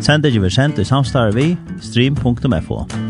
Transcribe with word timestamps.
Sendingen 0.00 0.42
vi 0.42 0.50
sendt 0.50 0.78
i 0.78 0.84
samstarve 0.84 1.34
vi 1.34 1.56
stream.fo. 1.80 3.07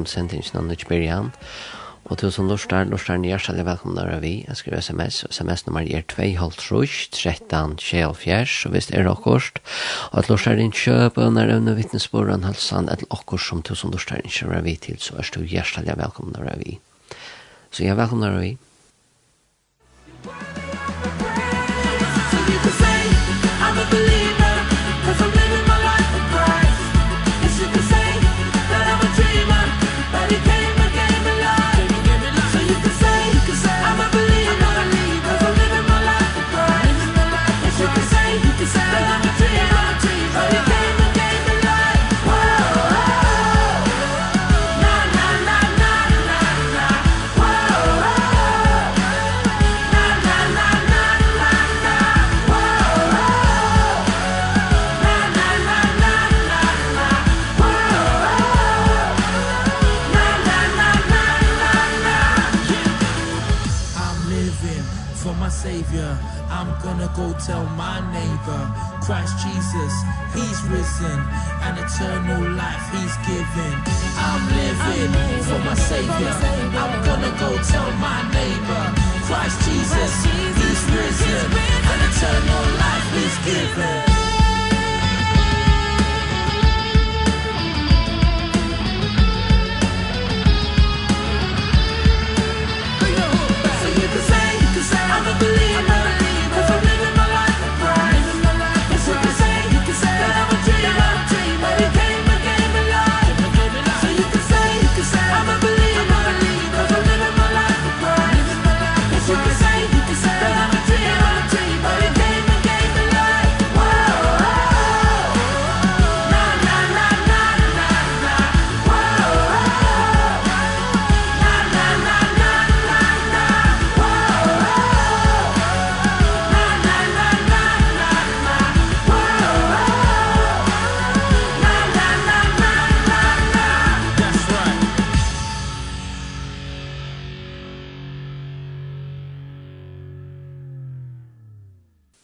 velkommen 0.00 0.08
til 0.08 0.40
sendingen 0.40 0.56
av 0.56 0.64
Nutsbyrjan. 0.68 1.30
Og 2.08 2.18
til 2.18 2.30
som 2.32 2.48
lortar, 2.48 2.86
lortar 2.88 3.18
ni 3.20 3.28
hjertelig 3.28 3.66
velkommen 3.66 3.98
der 3.98 4.20
vi. 4.22 4.46
Jeg 4.48 4.56
skriver 4.56 4.80
sms, 4.80 5.26
sms 5.30 5.66
nummer 5.66 5.84
er 5.84 6.02
2,5 6.08 7.10
13 7.12 7.76
24, 7.78 8.64
og 8.64 8.72
hvis 8.72 8.88
det 8.88 8.96
er 8.96 9.10
akkurat. 9.10 9.60
Og 10.12 10.18
at 10.18 10.30
lortar 10.30 10.56
din 10.56 10.72
kjøp, 10.72 11.18
og 11.18 11.34
når 11.34 11.52
evne 11.58 11.76
vittnesborene, 11.76 12.46
halsen, 12.46 12.88
et 12.88 13.04
akkurat 13.10 13.44
som 13.44 13.62
til 13.62 13.76
som 13.76 13.92
Lorstar 13.92 14.22
din 14.22 14.32
kjører 14.32 14.64
vi 14.64 14.76
til, 14.76 14.96
så 14.98 15.18
er 15.20 15.28
du 15.34 15.44
hjertelig 15.44 15.98
velkommen 15.98 16.32
der 16.32 16.56
vi. 16.56 16.80
Så 17.70 17.84
jeg 17.84 17.96
velkommen 17.96 18.24
der 18.24 18.40
vi. 18.40 18.56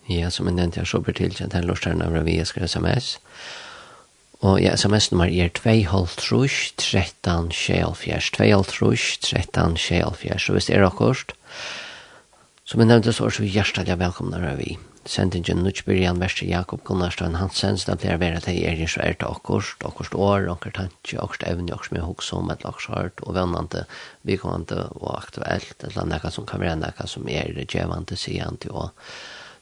Ja, 0.06 0.28
som 0.30 0.46
jeg 0.46 0.54
nevnte 0.54 0.78
jeg 0.78 0.86
så 0.86 1.00
blir 1.02 1.16
tilkjent 1.18 1.56
her 1.56 1.64
lortaren 1.66 2.02
av 2.04 2.14
vi, 2.22 2.36
jeg 2.38 2.46
skal 2.46 2.68
sms. 2.68 3.16
Og 4.46 4.60
ja, 4.62 4.76
sms-nummer 4.76 5.30
er 5.32 5.50
2,5 5.50 6.76
13 6.78 7.48
24 7.50 8.20
2,5 8.36 9.16
13 9.24 9.78
24 9.80 10.38
Så 10.38 10.52
hvis 10.54 10.68
det 10.68 10.76
er 10.76 10.86
akkurat, 10.86 11.32
som 12.66 12.82
jeg 12.82 12.90
nevnte 12.90 13.14
så 13.14 13.26
er 13.26 13.34
så 13.34 13.46
hjertelig 13.46 13.96
velkommen 13.98 14.36
velkomne 14.36 14.58
vi. 14.60 14.76
Sendingen 15.06 15.62
Nutsbyrjan, 15.62 16.18
Verste 16.18 16.46
Jakob 16.46 16.82
Gunnarstein 16.84 17.38
Hansens, 17.38 17.84
det 17.86 17.98
blir 18.02 18.18
vera 18.18 18.40
til 18.42 18.58
er 18.62 18.80
så 18.90 19.02
er 19.02 19.14
til 19.14 19.30
akkurat, 19.30 19.86
akkurat 19.86 20.14
år, 20.14 20.48
akkurat 20.50 20.74
tanke, 20.74 21.18
akkurat 21.18 21.46
evne, 21.50 21.72
akkurat 21.74 21.94
mye 21.94 22.06
hos 22.06 22.32
om, 22.34 22.50
et 22.50 22.66
akkurat 22.66 23.22
og 23.22 23.34
vennende, 23.34 23.86
vi 24.22 24.38
og 24.42 25.10
aktuelt, 25.16 25.76
et 25.78 25.88
eller 25.90 26.02
annet 26.02 26.32
som 26.34 26.46
kan 26.46 26.62
være 26.62 26.78
noe 26.82 27.06
som 27.06 27.26
er 27.30 27.54
gjevende, 27.54 28.18
sier 28.18 28.44
han 28.46 28.58
til 28.58 28.74
å 28.74 28.90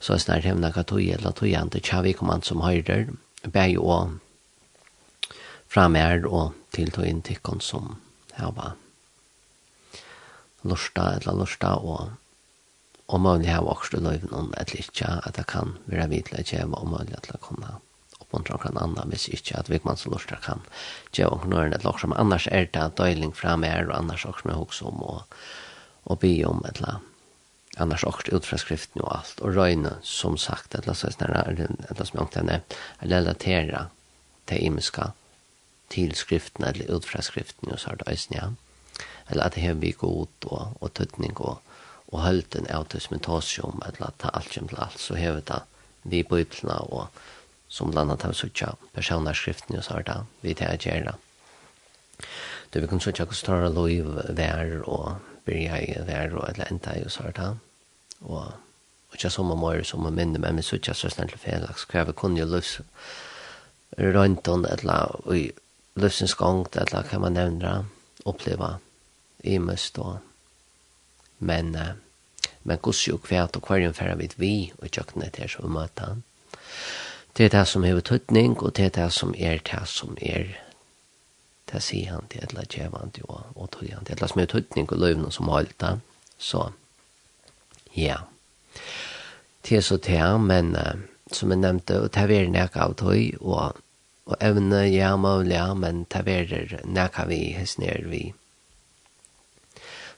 så 0.05 0.13
er 0.15 0.21
snart 0.21 0.45
hevna 0.45 0.69
ka 0.73 0.83
tog 0.85 1.01
eller 1.01 1.33
tog 1.33 1.49
igjen 1.49 1.65
jante 1.65 1.81
tjavi 1.81 2.13
kommand 2.13 2.45
som 2.45 2.61
høyder 2.61 3.07
bæg 3.45 3.79
og 3.81 4.19
framer 5.73 6.27
og 6.29 6.53
til 6.77 6.93
tog 6.93 7.09
inn 7.09 7.23
tikkon 7.25 7.63
som 7.65 7.95
hava 8.37 8.75
lorsta 10.65 11.15
eller 11.17 11.41
lorsta 11.41 11.73
og 11.81 12.13
og 13.05 13.21
mulig 13.21 13.51
hava 13.53 13.73
også 13.73 14.01
løyven 14.01 14.33
om 14.33 14.53
et 14.61 14.73
litt 14.73 15.03
at 15.05 15.35
det 15.37 15.47
kan 15.49 15.75
være 15.87 16.09
vidle 16.13 16.45
tjeva 16.45 16.81
og 16.81 16.89
mulig 16.93 17.17
at 17.17 17.29
det 17.29 17.41
kunne 17.41 17.73
oppmuntra 18.21 18.61
kan 18.61 18.81
anna 18.81 19.05
hvis 19.09 19.29
ikke 19.29 19.59
at 19.59 19.73
vikmann 19.73 20.01
som 20.01 20.13
lorsta 20.13 20.37
kan 20.45 20.65
tjeva 21.13 21.41
og 21.41 21.49
nøyren 21.49 21.77
et 21.77 21.85
loksom 21.85 22.17
annars 22.17 22.49
er 22.53 22.69
det 22.77 22.93
døyling 23.01 23.33
framer 23.37 23.89
og 23.89 23.97
annars 23.99 24.25
også 24.25 24.49
med 24.49 24.61
hoksum 24.61 25.03
og, 25.05 25.25
og 26.05 26.21
by 26.21 26.37
om 26.49 26.65
et 26.65 26.77
eller 26.77 26.97
annet 26.97 27.14
annars 27.77 28.05
också 28.05 28.37
ut 28.37 28.45
från 28.45 28.59
skriften 28.59 29.03
och 29.03 29.17
allt 29.17 29.41
och 29.41 29.55
röjna 29.55 29.93
som 30.03 30.39
sagt 30.39 30.75
att 30.75 30.87
låtsas 30.87 31.21
när 31.21 31.69
det 31.89 32.07
som 32.07 32.19
jag 32.19 32.25
inte 32.25 32.43
nämnt 32.43 32.75
att 32.99 33.11
relatera 33.11 33.87
till 34.45 34.59
imiska 34.59 35.13
till 35.89 36.15
skriften 36.15 36.65
eller 36.65 36.97
ut 36.97 37.05
från 37.05 37.23
skriften 37.23 37.73
och 37.73 37.81
så 37.81 37.89
har 37.89 37.97
det 37.97 38.13
ösn 38.13 38.35
ja 38.35 38.53
eller 39.27 39.45
att 39.45 39.53
det 39.53 39.61
här 39.61 39.75
blir 39.75 39.93
god 39.93 40.29
och, 40.45 40.83
och 40.83 40.93
tuttning 40.93 41.33
och, 41.33 41.63
och 42.07 42.21
hölten 42.21 42.67
av 42.77 42.87
det 42.91 43.01
som 43.01 43.19
tas 43.19 43.59
om 43.59 43.83
eller 43.87 44.07
att 44.07 44.19
ta 44.19 44.29
allt 44.29 44.53
som 44.53 44.69
till 44.69 44.79
allt 44.79 44.99
så 44.99 45.17
har 45.17 45.33
vi 45.33 45.41
det 45.41 45.63
vi 46.03 46.23
biblarna 46.23 46.79
och 46.79 47.07
som 47.69 47.91
bland 47.91 48.11
annat 48.11 48.23
har 48.23 48.33
suttit 48.33 48.93
personer 48.93 49.33
skriften 49.33 49.79
och 49.79 49.85
så 49.85 49.93
har 49.95 50.03
det 50.03 50.25
vi 50.41 50.53
det 50.53 50.65
här 50.65 50.79
gärna 50.81 51.15
det 52.71 52.81
vi 52.81 52.89
kan 52.89 53.01
suttit 53.01 53.29
och 53.29 53.35
större 53.35 53.69
lov 53.69 54.23
vär 54.29 54.81
och 54.81 55.13
börja 55.45 55.81
i 55.81 55.95
där 56.07 56.35
og 56.35 56.49
eller 56.49 56.73
ända 56.73 56.97
i 56.97 57.05
så 57.09 57.23
här 57.23 57.57
Og 58.21 58.53
och 59.11 59.25
jag 59.25 59.33
som 59.33 59.65
året 59.65 59.87
som 59.87 60.07
om 60.07 60.15
minne 60.15 60.39
men 60.39 60.63
så 60.63 60.79
snart 60.83 61.01
til 61.01 61.11
snällt 61.11 61.87
Hva 61.93 62.05
vi 62.05 62.13
kunne 62.13 62.41
jo 62.41 62.47
løs 62.47 62.81
rundt 63.99 64.49
om 64.49 64.65
eller 64.65 65.35
i 65.35 65.53
lösens 65.97 66.35
gång 66.35 66.67
eller 66.75 67.03
hva 67.03 67.19
man 67.19 67.33
nevner, 67.33 67.85
oppleva 68.25 68.79
i 69.45 69.59
mest 69.59 69.99
og 69.99 70.19
men 71.39 71.75
uh, 71.77 71.95
men 72.63 72.79
kus 72.79 73.09
ju 73.09 73.19
kvärt 73.19 73.57
och 73.57 73.63
kvarjen 73.63 73.95
færre 73.95 74.17
vid 74.17 74.35
vi 74.37 74.73
og 74.79 74.89
jöknet 74.89 75.33
til 75.33 75.49
så 75.49 75.63
möta 75.63 76.07
han 76.07 76.23
det 77.37 77.45
er 77.45 77.49
det 77.59 77.69
som 77.69 77.83
hever 77.83 78.01
tøtning, 78.01 78.63
og 78.63 78.77
det 78.77 78.85
er 78.85 79.03
det 79.03 79.13
som 79.13 79.35
er 79.39 79.59
det 79.59 79.89
som 79.89 80.17
er 80.23 80.45
det 81.75 81.83
sier 81.83 82.15
han 82.15 82.29
til 82.31 82.45
eller 82.49 82.69
kjeva 82.71 83.03
han 83.03 83.13
til 83.15 83.27
og, 83.29 83.67
tog 83.75 83.89
han 83.91 84.07
til 84.07 84.17
eller 84.17 84.31
som 84.31 84.43
er 84.43 84.51
tøtning 84.51 84.91
og 84.91 85.01
løvene 85.03 85.33
som 85.35 85.51
holdt 85.51 85.83
han 85.83 86.03
så 86.39 86.69
ja. 87.95 88.19
Til 89.63 89.83
så 89.83 89.99
til 90.03 90.39
men 90.43 90.75
uh, 90.77 90.95
som 91.33 91.51
jeg 91.51 91.63
nevnte 91.63 92.01
og 92.03 92.13
det 92.15 92.25
er 92.37 92.51
nek 92.53 92.77
av 92.77 92.97
tøy 93.01 93.35
og, 93.41 93.79
og 94.27 94.37
evne 94.41 94.85
ja 94.91 95.15
mulig 95.17 95.57
ja 95.57 95.69
men 95.75 96.05
det 96.13 96.25
er 96.29 96.81
nek 96.85 97.19
av 97.19 97.31
vi 97.33 97.55
hans 97.59 97.79
nere 97.79 98.07
vi. 98.11 98.25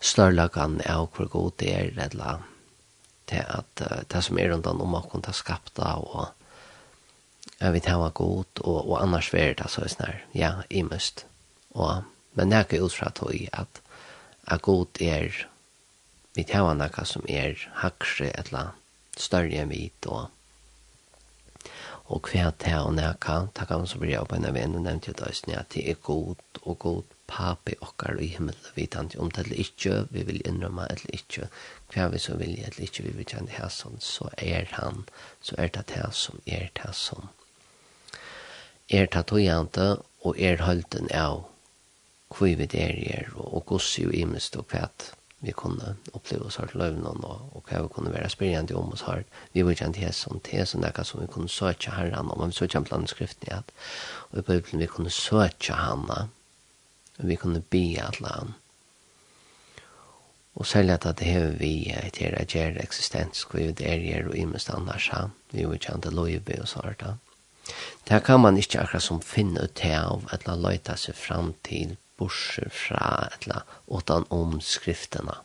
Størlagan 0.01 0.81
av 0.85 1.09
hvor 1.15 1.31
god 1.33 1.53
det 1.61 1.73
er 1.75 1.93
eller 2.09 2.43
til 3.27 3.45
at 3.45 3.85
uh, 3.85 4.03
det 4.09 4.25
som 4.25 4.39
er 4.39 4.53
rundt 4.53 4.67
om 4.67 4.83
å 4.83 4.99
akkurat 4.99 5.31
det 5.31 5.37
skapta 5.37 5.95
og 6.01 6.27
jeg 7.61 7.73
vet 7.73 7.87
hva 7.89 8.11
god 8.13 8.61
og, 8.65 8.83
og 8.83 8.99
annars 9.01 9.31
vær 9.33 9.55
det 9.57 9.71
så 9.73 9.87
er 9.87 9.93
snar 9.93 10.21
ja, 10.37 10.53
i 10.69 10.83
imest. 10.83 11.25
Og, 11.77 12.07
men 12.37 12.51
det 12.51 12.59
er 12.59 12.67
ikke 12.67 12.87
utfra 12.87 13.11
tog 13.13 13.37
at, 13.53 13.83
at 14.47 14.65
god 14.65 15.01
er 15.05 15.45
vi 16.37 16.45
tar 16.45 16.73
noe 16.77 17.05
som 17.09 17.25
er 17.33 17.61
hakse 17.81 18.29
eller 18.37 18.75
større 19.17 19.63
enn 19.63 19.73
vi 19.73 19.85
og 20.07 20.33
og 22.07 22.29
hva 22.31 22.53
det 22.55 22.71
er 22.71 22.85
og 22.87 22.93
noe 22.95 23.39
takk 23.59 23.73
om 23.75 23.87
så 23.91 23.99
blir 23.99 24.13
jeg 24.13 24.29
på 24.31 24.37
en 24.37 24.47
av 24.47 24.57
en 24.61 24.77
og 24.79 24.85
nevnte 24.85 25.11
jeg 25.11 25.19
døysen 25.19 25.55
at 25.59 25.73
det 25.75 25.83
er 25.91 26.03
god 26.07 26.61
og 26.63 26.77
god 26.85 27.15
papi 27.27 27.75
okkar 27.83 28.21
i 28.23 28.29
himmel 28.37 28.69
vi 28.77 28.87
tar 28.87 29.09
om 29.19 29.33
det 29.35 29.43
eller 29.43 29.63
ikke 29.65 29.97
vi 30.15 30.23
vil 30.29 30.39
innrømme 30.47 30.87
eller 30.93 31.17
ikke 31.19 31.49
hva 31.95 32.07
vi 32.13 32.21
så 32.23 32.37
vil 32.39 32.55
eller 32.61 32.85
ikke 32.87 33.09
vi 33.09 33.17
vil 33.17 33.27
kjenne 33.33 33.57
her 33.57 33.73
sånn 33.75 33.99
så 34.11 34.31
er 34.37 34.71
han 34.77 35.03
så 35.43 35.59
er 35.59 35.73
det 35.75 35.89
det 35.95 36.13
som 36.21 36.39
er 36.47 36.71
det 36.79 36.93
som 36.95 37.27
er 39.01 39.11
det 39.11 39.27
togende 39.33 39.89
og 40.23 40.39
er 40.39 40.63
holden 40.63 41.11
av 41.11 41.43
hva 42.35 42.51
vi 42.59 42.67
der 42.67 42.97
er, 43.19 43.31
og, 43.35 43.55
og 43.55 43.67
gossi 43.67 44.07
og 44.07 44.15
imest 44.15 44.57
og 44.57 44.67
hva 44.73 44.89
vi 45.45 45.53
kunne 45.53 45.95
oppleve 46.17 46.49
oss 46.49 46.57
her 46.57 46.71
til 46.71 46.81
løvnene, 46.81 47.29
og, 47.29 47.51
og 47.55 47.65
hva 47.69 47.83
vi 47.85 47.93
kunne 47.93 48.13
være 48.13 48.31
spirjende 48.33 48.77
om 48.79 48.93
oss 48.93 49.05
her. 49.07 49.25
Vi 49.53 49.65
var 49.67 49.77
kjent 49.79 50.01
her 50.01 50.15
som 50.17 50.41
det, 50.49 50.65
som 50.69 50.83
det 50.83 51.07
som 51.07 51.21
vi 51.21 51.29
kunne 51.31 51.53
søke 51.53 51.93
herren, 51.93 52.31
og 52.33 52.47
vi 52.47 52.57
søke 52.57 52.79
en 52.79 52.87
blant 52.89 53.13
skriften 53.13 53.51
i 53.51 53.55
at, 53.59 53.75
og 54.31 54.39
i 54.39 54.47
Bibelen 54.49 54.83
vi 54.83 54.89
kunne 54.91 55.13
søke 55.13 55.77
henne, 55.77 56.29
og 57.19 57.29
vi 57.29 57.37
kunne 57.37 57.61
be 57.61 57.85
alle 58.01 58.33
han. 58.33 58.55
Og 60.57 60.67
særlig 60.67 60.95
at 60.95 61.19
det 61.19 61.27
hever 61.29 61.59
vi 61.61 61.93
et 61.93 62.17
her 62.17 62.35
at 62.41 62.55
eksistens, 62.81 63.43
hvor 63.43 63.61
vi 63.61 63.73
der 63.77 64.01
gjør 64.01 64.31
og 64.31 64.37
imest 64.37 64.71
annars, 64.71 65.09
ha. 65.13 65.27
vi 65.53 65.69
var 65.69 65.77
kjent 65.77 66.03
til 66.03 66.17
løybe 66.17 66.57
og 66.61 66.69
sånt. 66.69 67.05
Det 68.09 68.23
kan 68.25 68.41
man 68.41 68.57
ikke 68.57 68.81
akkurat 68.81 69.03
som 69.03 69.21
finne 69.21 69.63
ut 69.63 69.85
av, 69.85 70.25
eller 70.33 70.57
løyta 70.57 70.97
seg 70.97 71.15
fram 71.15 71.53
til 71.63 71.97
bors 72.17 72.59
fra 72.73 73.29
eller 73.41 73.63
åttan 73.87 74.27
om 74.29 74.61
skriftene. 74.61 75.37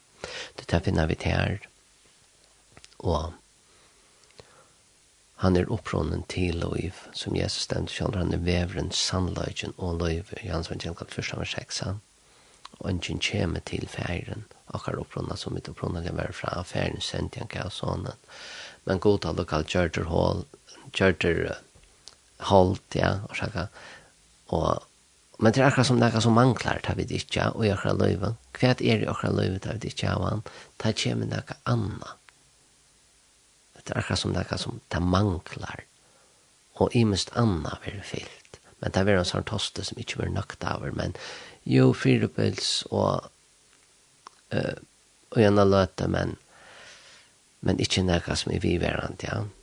Det 0.56 0.68
tar 0.68 0.84
finner 0.86 1.10
vi 1.10 1.18
til 1.20 1.36
her. 1.36 1.68
Og 3.02 3.34
han 5.42 5.58
er 5.58 5.72
opprånen 5.74 6.22
til 6.30 6.60
loiv, 6.62 7.00
som 7.18 7.34
Jesus 7.34 7.66
stendt 7.66 7.90
kjønner, 7.96 8.22
han 8.22 8.36
er 8.36 8.44
veveren 8.46 8.92
sannløgjen 8.94 9.74
og 9.78 9.98
loiv, 9.98 10.30
i 10.38 10.52
hans 10.54 10.70
vann 10.70 10.84
kjemkalt 10.84 11.16
første 11.16 11.34
han 11.34 11.42
var 11.42 11.50
seksa, 11.50 11.94
og 12.78 12.84
han 12.86 13.02
kjen 13.02 13.24
kjeme 13.26 13.64
til 13.66 13.88
færen, 13.90 14.46
akkar 14.70 15.00
oppråna 15.02 15.34
som 15.38 15.58
mitt 15.58 15.70
oppråna 15.72 16.04
lever 16.06 16.30
fra 16.38 16.62
færen, 16.62 17.02
sendt 17.02 17.40
han 17.42 17.50
kjær 17.50 17.74
sånn, 17.74 18.06
men 18.86 19.02
god 19.02 19.26
har 19.26 19.42
kalt 19.50 19.74
kjørter 19.74 20.06
hål, 20.14 20.46
kjørter 20.94 21.42
hål, 22.52 22.78
ja, 22.94 23.12
og 23.26 23.42
sjaka, 23.42 23.66
og 24.54 24.86
Men 25.42 25.54
det 25.54 25.62
er 25.62 25.72
akkurat 25.72 25.90
som 25.90 26.00
det 26.00 26.12
er 26.12 26.24
som 26.24 26.36
manglar 26.38 26.82
tar 26.86 26.98
vi 27.00 27.08
det 27.10 27.24
ikke 27.24 27.48
og 27.56 27.66
i 27.66 27.72
akkurat 27.74 27.98
løyve. 27.98 28.34
Hva 28.58 28.74
er 28.74 28.82
det 28.82 29.10
akkurat 29.10 29.38
løyve 29.40 29.62
tar 29.62 29.78
vi 29.78 29.86
det 29.86 29.94
ikke 29.96 30.12
av 30.14 30.26
han? 30.28 30.44
Det 30.84 30.92
kommer 31.02 31.32
noe 31.32 31.56
annet. 31.66 32.18
Det 33.82 33.96
er 33.96 34.04
akkurat 34.04 34.22
som 34.22 34.36
det 34.36 34.46
er 34.46 34.62
som 34.62 34.78
det 34.94 35.02
manglar 35.02 35.88
og 36.82 36.96
i 36.98 37.04
mest 37.06 37.34
annet 37.38 37.82
blir 37.84 37.98
det 38.00 38.08
fyllt. 38.08 38.60
Men 38.82 38.94
det 38.94 39.02
er 39.02 39.20
en 39.20 39.28
sånn 39.28 39.46
toste 39.50 39.84
som 39.86 40.00
ikke 40.02 40.22
blir 40.22 40.32
nøkt 40.34 40.64
av 40.66 40.86
men 40.98 41.14
jo, 41.70 41.92
fyrepils 41.94 42.82
og 42.90 43.28
uh, 44.54 44.78
og 45.32 45.40
gjerne 45.40 45.64
løte, 45.64 46.10
men 46.12 46.38
men 47.62 47.78
ikke 47.80 48.02
noe 48.02 48.36
som 48.36 48.52
er 48.52 48.64
viverant, 48.64 49.22
ja. 49.24 49.44
Ja 49.46 49.61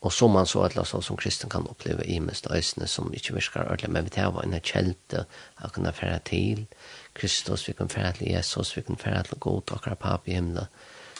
Og 0.00 0.12
som 0.14 0.30
man 0.30 0.46
så 0.46 0.62
eller 0.62 0.86
sånn 0.86 1.02
som 1.02 1.18
kristen 1.18 1.50
kan 1.50 1.66
oppleve 1.66 2.04
i 2.06 2.20
mest 2.22 2.46
øsene 2.54 2.86
som 2.86 3.10
ikke 3.14 3.34
virker 3.34 3.64
ordentlig, 3.64 3.90
men 3.90 4.06
vi 4.06 4.14
tar 4.14 4.30
hva 4.30 4.44
en 4.44 4.54
kjelte 4.60 5.24
å 5.58 5.70
kunne 5.74 5.92
fære 5.94 6.20
til 6.28 6.66
Kristus, 7.18 7.66
vi 7.66 7.74
kan 7.74 7.90
fære 7.90 8.12
til 8.20 8.30
Jesus, 8.30 8.76
vi 8.76 8.84
kan 8.86 9.00
fære 9.00 9.24
til 9.26 9.42
god 9.42 9.74
og 9.74 9.82
krapap 9.82 10.28
i 10.28 10.36
himmelen, 10.38 10.70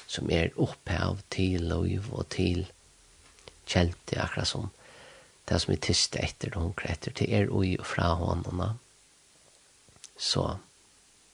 som 0.06 0.30
er 0.30 0.54
opphav 0.56 1.18
til 1.34 1.66
lov 1.72 2.06
og 2.14 2.28
til 2.30 2.68
kjelte, 3.66 4.20
akkurat 4.22 4.48
som 4.48 4.70
det 5.48 5.58
som 5.62 5.72
er 5.72 5.82
tyst 5.82 6.16
etter 6.20 6.54
og 6.54 6.62
hunker 6.68 6.90
etter, 6.92 7.14
til 7.16 7.32
er 7.32 7.50
ui 7.50 7.74
og 7.80 7.86
fra 7.88 8.12
håndene. 8.20 8.74
Så 10.18 10.44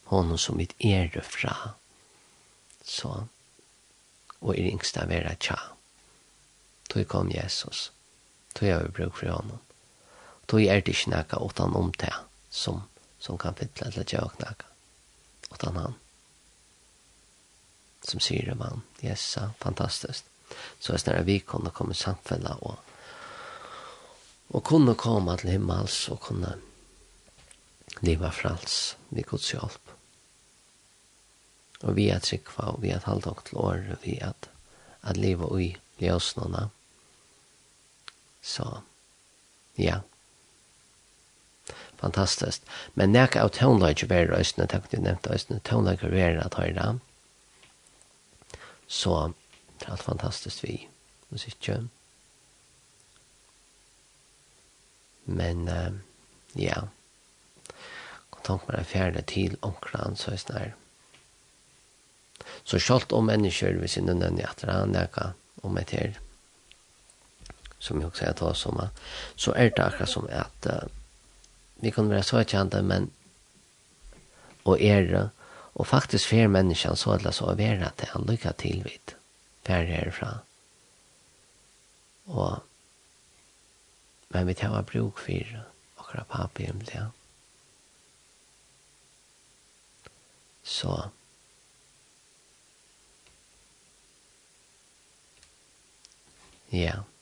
hånden 0.08 0.38
som 0.38 0.58
vi 0.60 0.68
er 0.86 1.10
fra, 1.26 1.74
så 2.84 3.24
og 4.44 4.52
er 4.54 4.68
yngst 4.70 4.98
av 5.00 5.08
vera 5.08 5.34
tja 5.40 5.73
tog 6.94 7.08
kom 7.08 7.30
Jesus, 7.30 7.90
tog 8.54 8.68
jeg 8.68 8.92
bruk 8.94 9.16
for 9.18 9.26
honom. 9.26 9.58
Tog 10.46 10.62
er 10.62 10.78
det 10.78 10.92
ikke 10.94 11.10
nekka 11.10 11.40
utan 11.42 11.74
om 11.74 11.90
det 11.98 12.12
som, 12.54 12.84
som 13.18 13.38
kan 13.38 13.56
fytle 13.58 13.88
eller 13.88 14.06
gjøre 14.06 14.38
nekka, 14.38 14.68
utan 15.50 15.80
han. 15.80 15.96
Som 18.04 18.22
sier 18.22 18.46
det 18.46 18.54
man, 18.60 18.84
Yes, 19.02 19.38
fantastiskt. 19.58 20.28
Så 20.78 20.92
jeg 20.92 21.02
snarere 21.02 21.26
vi 21.26 21.40
kunne 21.42 21.72
komme 21.74 21.96
samfunnet 21.98 22.62
og, 22.62 22.78
og 24.54 24.62
kunne 24.62 24.94
komme 24.94 25.34
til 25.40 25.56
himmels 25.56 25.96
og 26.14 26.20
kunne 26.28 26.54
leva 28.06 28.30
frals 28.30 28.94
vi 29.08 29.26
Guds 29.26 29.50
hjelp. 29.50 29.90
Og 31.82 31.98
vi 31.98 32.06
er 32.12 32.22
trygg 32.22 32.54
og 32.62 32.78
vi 32.86 32.94
er 32.94 33.02
halvdoktel 33.02 33.58
år, 33.58 33.82
og 33.96 34.06
vi 34.06 34.20
er 34.20 34.30
at, 34.30 34.48
at 35.02 35.18
leva 35.18 35.50
ui 35.50 35.74
ljøsnåna. 35.98 36.68
Og 36.68 36.83
Så, 38.44 38.82
ja. 39.74 40.00
Fantastiskt. 41.96 42.62
Men 42.94 43.12
när 43.12 43.20
jag 43.20 43.36
av 43.36 43.48
tonlager 43.48 44.06
var 44.06 44.16
i 44.16 44.40
Östnö, 44.40 44.66
tack 44.66 44.90
du 44.90 44.96
nämnde 44.96 45.30
Östnö, 45.30 45.58
tonlager 45.58 46.10
var 46.10 46.16
det 46.16 46.42
att 46.42 46.54
höra. 46.54 47.00
Så, 48.86 49.32
det 49.78 49.86
är 49.86 49.90
allt 49.90 50.02
fantastiskt 50.02 50.64
vi 50.64 50.88
musikkjøn. 51.28 51.90
Men, 55.24 55.68
uh, 55.68 55.94
ja, 56.52 56.88
kontakt 58.30 58.68
med 58.68 58.78
det 58.78 58.84
fjerde 58.84 59.22
til 59.22 59.56
omkran, 59.60 60.16
så 60.16 60.30
er 60.30 60.36
snart. 60.36 60.76
Så 62.64 62.78
selv 62.78 63.12
om 63.12 63.24
mennesker, 63.26 63.72
hvis 63.80 63.96
sinne 63.96 64.12
nødvendig 64.14 64.44
at 64.44 64.60
det 64.60 64.68
er 64.68 64.86
nækka 64.86 65.32
om 65.62 65.78
et 65.80 65.90
her, 65.90 66.20
som 67.84 68.00
jag 68.00 68.08
också 68.08 68.32
tar 68.36 68.54
som 68.54 68.80
att 68.80 69.00
så 69.36 69.52
är 69.52 69.70
det 69.76 69.84
akkurat 69.84 70.08
som 70.08 70.28
att 70.32 70.66
uh, 70.66 70.88
vi 71.74 71.90
kan 71.90 72.08
vara 72.08 72.22
så 72.22 72.44
kända 72.44 72.82
men 72.82 73.10
och 74.62 74.80
är 74.80 75.02
det 75.02 75.30
och 75.76 75.86
faktiskt 75.86 76.24
fler 76.24 76.48
människor 76.48 76.94
så 76.94 77.12
alla 77.12 77.32
så 77.32 77.50
är 77.50 77.56
det 77.56 77.86
att 77.86 78.08
han 78.08 78.22
lycka 78.22 78.52
till 78.52 78.82
vid 78.82 79.14
där 79.62 79.84
härifrån 79.84 80.38
och 82.24 82.56
men 84.28 84.46
vi 84.46 84.54
tar 84.54 84.82
bruk 84.82 85.18
för 85.18 85.64
och 85.94 86.06
våra 86.06 86.24
pappa 86.24 86.62
himlen 86.62 87.06
så 90.62 91.10
Ja. 96.68 96.78
Yeah. 96.78 97.13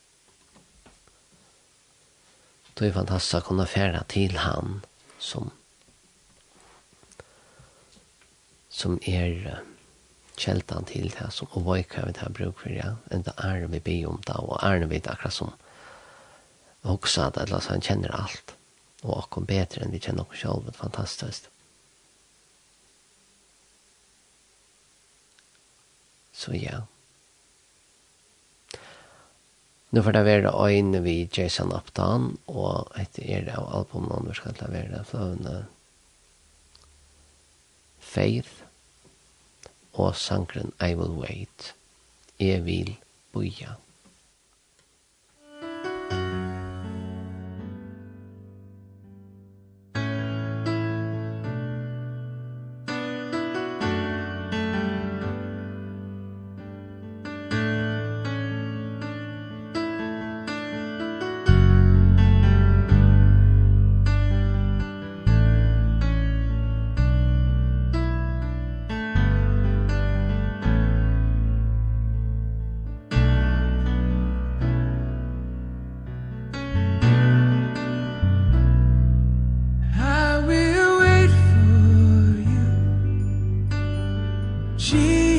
Det 2.74 2.86
är 2.86 2.92
fantastiskt 2.92 3.34
att 3.34 3.44
kunna 3.44 3.66
färda 3.66 4.02
till 4.02 4.36
han 4.36 4.82
som 5.18 5.50
som 8.68 8.98
är 9.02 9.62
kjeltan 10.36 10.84
til 10.84 11.10
det 11.12 11.28
som 11.30 11.48
og 11.52 11.64
voika 11.64 12.06
vi 12.06 12.12
det 12.12 12.32
bruk 12.34 12.58
for, 12.58 12.72
ja. 12.72 12.96
Enda 13.10 13.32
er 13.38 13.66
vi 13.66 13.78
be 13.80 13.96
om 14.08 14.22
det, 14.26 14.36
og 14.36 14.58
er 14.62 14.86
vi 14.86 14.96
akkurat 15.04 15.32
som 15.32 15.52
hoksa 16.82 17.30
det, 17.30 17.42
eller 17.42 17.68
han 17.68 17.80
kjenner 17.80 18.14
alt. 18.16 18.54
Og 19.02 19.18
akkurat 19.18 19.46
bedre 19.46 19.84
enn 19.84 19.92
vi 19.92 20.00
kjenner 20.00 20.26
oss 20.26 20.40
selv, 20.40 20.64
det 20.64 20.74
er 20.74 20.80
fantastisk. 20.80 21.48
Så 26.32 26.56
ja, 26.56 26.86
Nu 29.92 30.02
får 30.02 30.12
det 30.16 30.24
være 30.24 30.52
øyne 30.56 31.02
vi 31.04 31.28
Jason 31.36 31.72
Upton, 31.76 32.38
og 32.48 32.92
etter 32.96 33.28
er 33.28 33.44
det 33.44 33.56
av 33.60 33.68
albumen 33.76 34.24
vi 34.28 34.36
skal 34.38 34.56
levere 34.60 35.04
fløvende 35.04 35.66
Faith 38.00 38.64
og 39.92 40.16
sangren 40.16 40.72
I 40.80 40.94
Will 40.96 41.12
Wait. 41.20 41.74
Jeg 42.40 42.64
vil 42.64 42.96
boja. 43.32 43.76
Jesus 84.82 85.31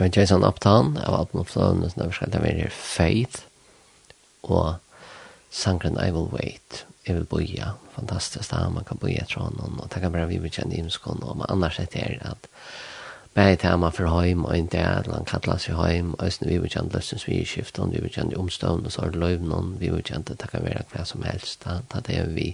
var 0.00 0.10
Jason 0.16 0.44
Upton, 0.44 0.94
jeg 0.96 1.12
var 1.12 1.18
Alpen 1.18 1.44
når 1.96 2.06
vi 2.06 2.12
skal 2.12 2.32
det 2.32 2.40
var 2.40 2.70
Faith, 2.70 3.42
og 4.42 4.74
sangren 5.50 5.98
I 6.00 6.10
Will 6.10 6.30
Wait, 6.32 6.86
jeg 7.06 7.16
vil 7.16 7.24
boja, 7.24 7.74
fantastisk 7.94 8.50
da, 8.50 8.68
man 8.68 8.84
kan 8.84 8.98
boja 8.98 9.24
etter 9.24 9.40
honom, 9.40 9.80
og 9.80 9.90
det 9.92 10.00
kan 10.00 10.12
være 10.12 10.28
vi 10.28 10.38
vil 10.38 10.50
kjenne 10.50 10.78
imskån, 10.78 11.22
og 11.22 11.36
man 11.36 11.50
annars 11.50 11.78
er 11.78 11.90
det 11.92 12.18
at 12.22 12.48
Bæði 13.34 13.76
man 13.78 13.92
for 13.92 14.10
heim, 14.10 14.44
og 14.44 14.56
inte 14.58 14.78
er 14.78 14.98
at 14.98 15.06
han 15.06 15.24
kallas 15.24 15.62
seg 15.62 15.76
heim, 15.78 16.14
og 16.18 16.26
æsne 16.26 16.48
vi 16.48 16.58
vil 16.58 16.70
kjenne 16.70 16.90
løsens 16.90 17.28
vi 17.28 17.36
i 17.38 17.44
skiften, 17.44 17.92
vi 17.92 18.00
vil 18.02 18.10
kjenne 18.10 18.36
omstående, 18.36 18.90
så 18.90 19.02
er 19.02 19.10
det 19.10 19.20
løyvnån, 19.22 19.76
vi 19.78 19.90
vil 19.92 20.02
kjenne 20.02 20.34
det 20.34 20.48
kan 20.50 20.64
være 20.64 20.82
hva 20.90 21.04
som 21.06 21.22
helst, 21.22 21.62
da, 21.64 21.78
da 21.92 22.00
det 22.00 22.16
er 22.18 22.32
vi 22.34 22.48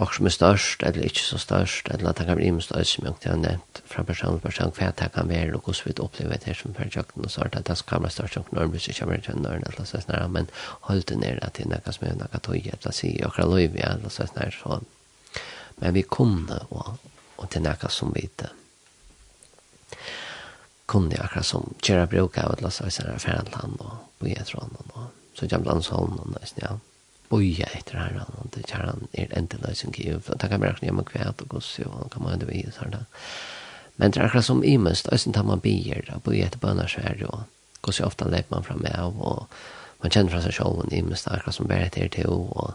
och 0.00 0.14
som 0.14 0.26
är 0.26 0.30
störst 0.30 0.82
eller 0.82 1.02
inte 1.02 1.18
så 1.18 1.38
störst 1.38 1.88
eller 1.88 2.10
att 2.10 2.16
det 2.16 2.24
kan 2.24 2.36
bli 2.36 2.52
med 2.52 2.62
störst 2.62 2.94
som 2.94 3.04
jag 3.04 3.14
inte 3.14 3.28
har 3.28 3.36
nämnt 3.36 3.82
från 3.84 4.06
person 4.06 4.40
till 4.40 4.50
person 4.50 4.72
för 4.72 4.84
att 4.84 4.96
det 4.96 5.08
kan 5.14 5.28
vara 5.28 5.56
och 5.56 5.76
så 5.76 5.82
vi 5.84 5.92
upplever 5.92 6.38
det 6.44 6.54
som 6.54 6.74
för 6.74 6.82
projekten 6.82 7.24
och 7.24 7.30
så 7.30 7.40
att 7.40 7.64
det 7.64 7.76
ska 7.76 7.98
vara 7.98 8.10
störst 8.10 8.36
och 8.36 8.52
norm 8.52 8.78
så 8.78 8.92
kommer 8.92 9.16
det 9.16 9.22
till 9.22 9.36
nörd 9.36 9.62
eller 9.62 9.84
så 9.84 10.00
snarare 10.00 10.28
men 10.28 10.46
håll 10.56 11.00
det 11.00 11.16
ner 11.16 11.44
att 11.44 11.54
det 11.54 11.62
är 11.62 11.68
något 11.68 11.94
som 11.94 12.06
är 12.06 12.14
något 12.14 12.48
att 12.48 12.56
ge 12.56 12.72
att 12.82 12.94
se 12.94 13.24
och 13.24 13.34
kan 13.34 13.50
lov 13.50 13.76
eller 13.76 14.08
så 14.08 14.26
snarare 14.26 14.54
så 14.62 14.80
men 15.76 15.94
vi 15.94 16.02
kunde 16.02 16.58
och 16.68 16.86
och 17.36 17.46
det 17.50 17.56
är 17.58 17.60
något 17.60 17.92
som 17.92 18.12
vi 18.12 18.20
inte 18.20 18.50
kunde 20.86 21.16
jag 21.16 21.24
akkurat 21.24 21.46
som 21.46 21.74
köra 21.82 22.06
brukar 22.06 22.44
av 22.44 22.52
att 22.52 22.60
låtsas 22.60 23.00
vara 23.00 23.18
färdland 23.18 23.76
och 23.78 24.18
på 24.18 24.26
etron 24.26 24.76
och 24.78 25.00
så 25.34 25.46
jag 25.50 25.62
bland 25.62 25.84
sån 25.84 26.18
och 26.18 26.40
nästan 26.40 26.68
ja 26.70 26.78
boja 27.30 27.68
etter 27.78 27.98
her, 28.00 28.18
og 28.26 28.50
det 28.54 28.64
er 28.68 28.86
han 28.90 29.06
er 29.14 29.32
endelig 29.38 29.62
det 29.62 29.76
som 29.78 29.94
giv, 29.94 30.22
og 30.26 30.38
det 30.42 30.50
kan 30.50 30.62
være 30.62 30.82
hjemme 30.82 31.04
kvæt 31.06 31.44
og 31.44 31.52
goss, 31.54 31.72
og 31.84 31.92
han 31.94 32.12
kan 32.12 32.26
man 32.26 32.42
det 32.42 32.62
sånn 32.74 32.94
da. 32.96 33.04
Men 33.96 34.10
det 34.10 34.20
er 34.20 34.26
akkurat 34.26 34.48
som 34.48 34.64
imens, 34.64 35.04
det 35.04 35.12
er 35.12 35.22
sånn 35.22 35.36
at 35.38 35.46
man 35.46 35.62
bier, 35.62 36.02
da 36.08 36.18
boja 36.24 36.48
etter 36.48 36.62
bønner 36.62 36.90
så 36.90 37.04
er 37.04 37.18
det 37.18 37.28
jo, 37.28 37.42
goss 37.84 38.00
jo 38.00 38.08
ofte 38.08 38.28
leper 38.28 38.56
man 38.56 38.66
frem 38.66 38.82
av, 38.90 39.14
og 39.20 39.46
man 40.02 40.10
kjenner 40.10 40.32
fra 40.32 40.42
seg 40.42 40.56
selv, 40.56 40.82
og 40.82 40.92
imens 40.96 41.24
det 41.24 41.30
er 41.30 41.38
akkurat 41.38 41.58
som 41.58 41.70
bare 41.70 41.86
etter 41.90 42.10
til, 42.16 42.34
og 42.56 42.74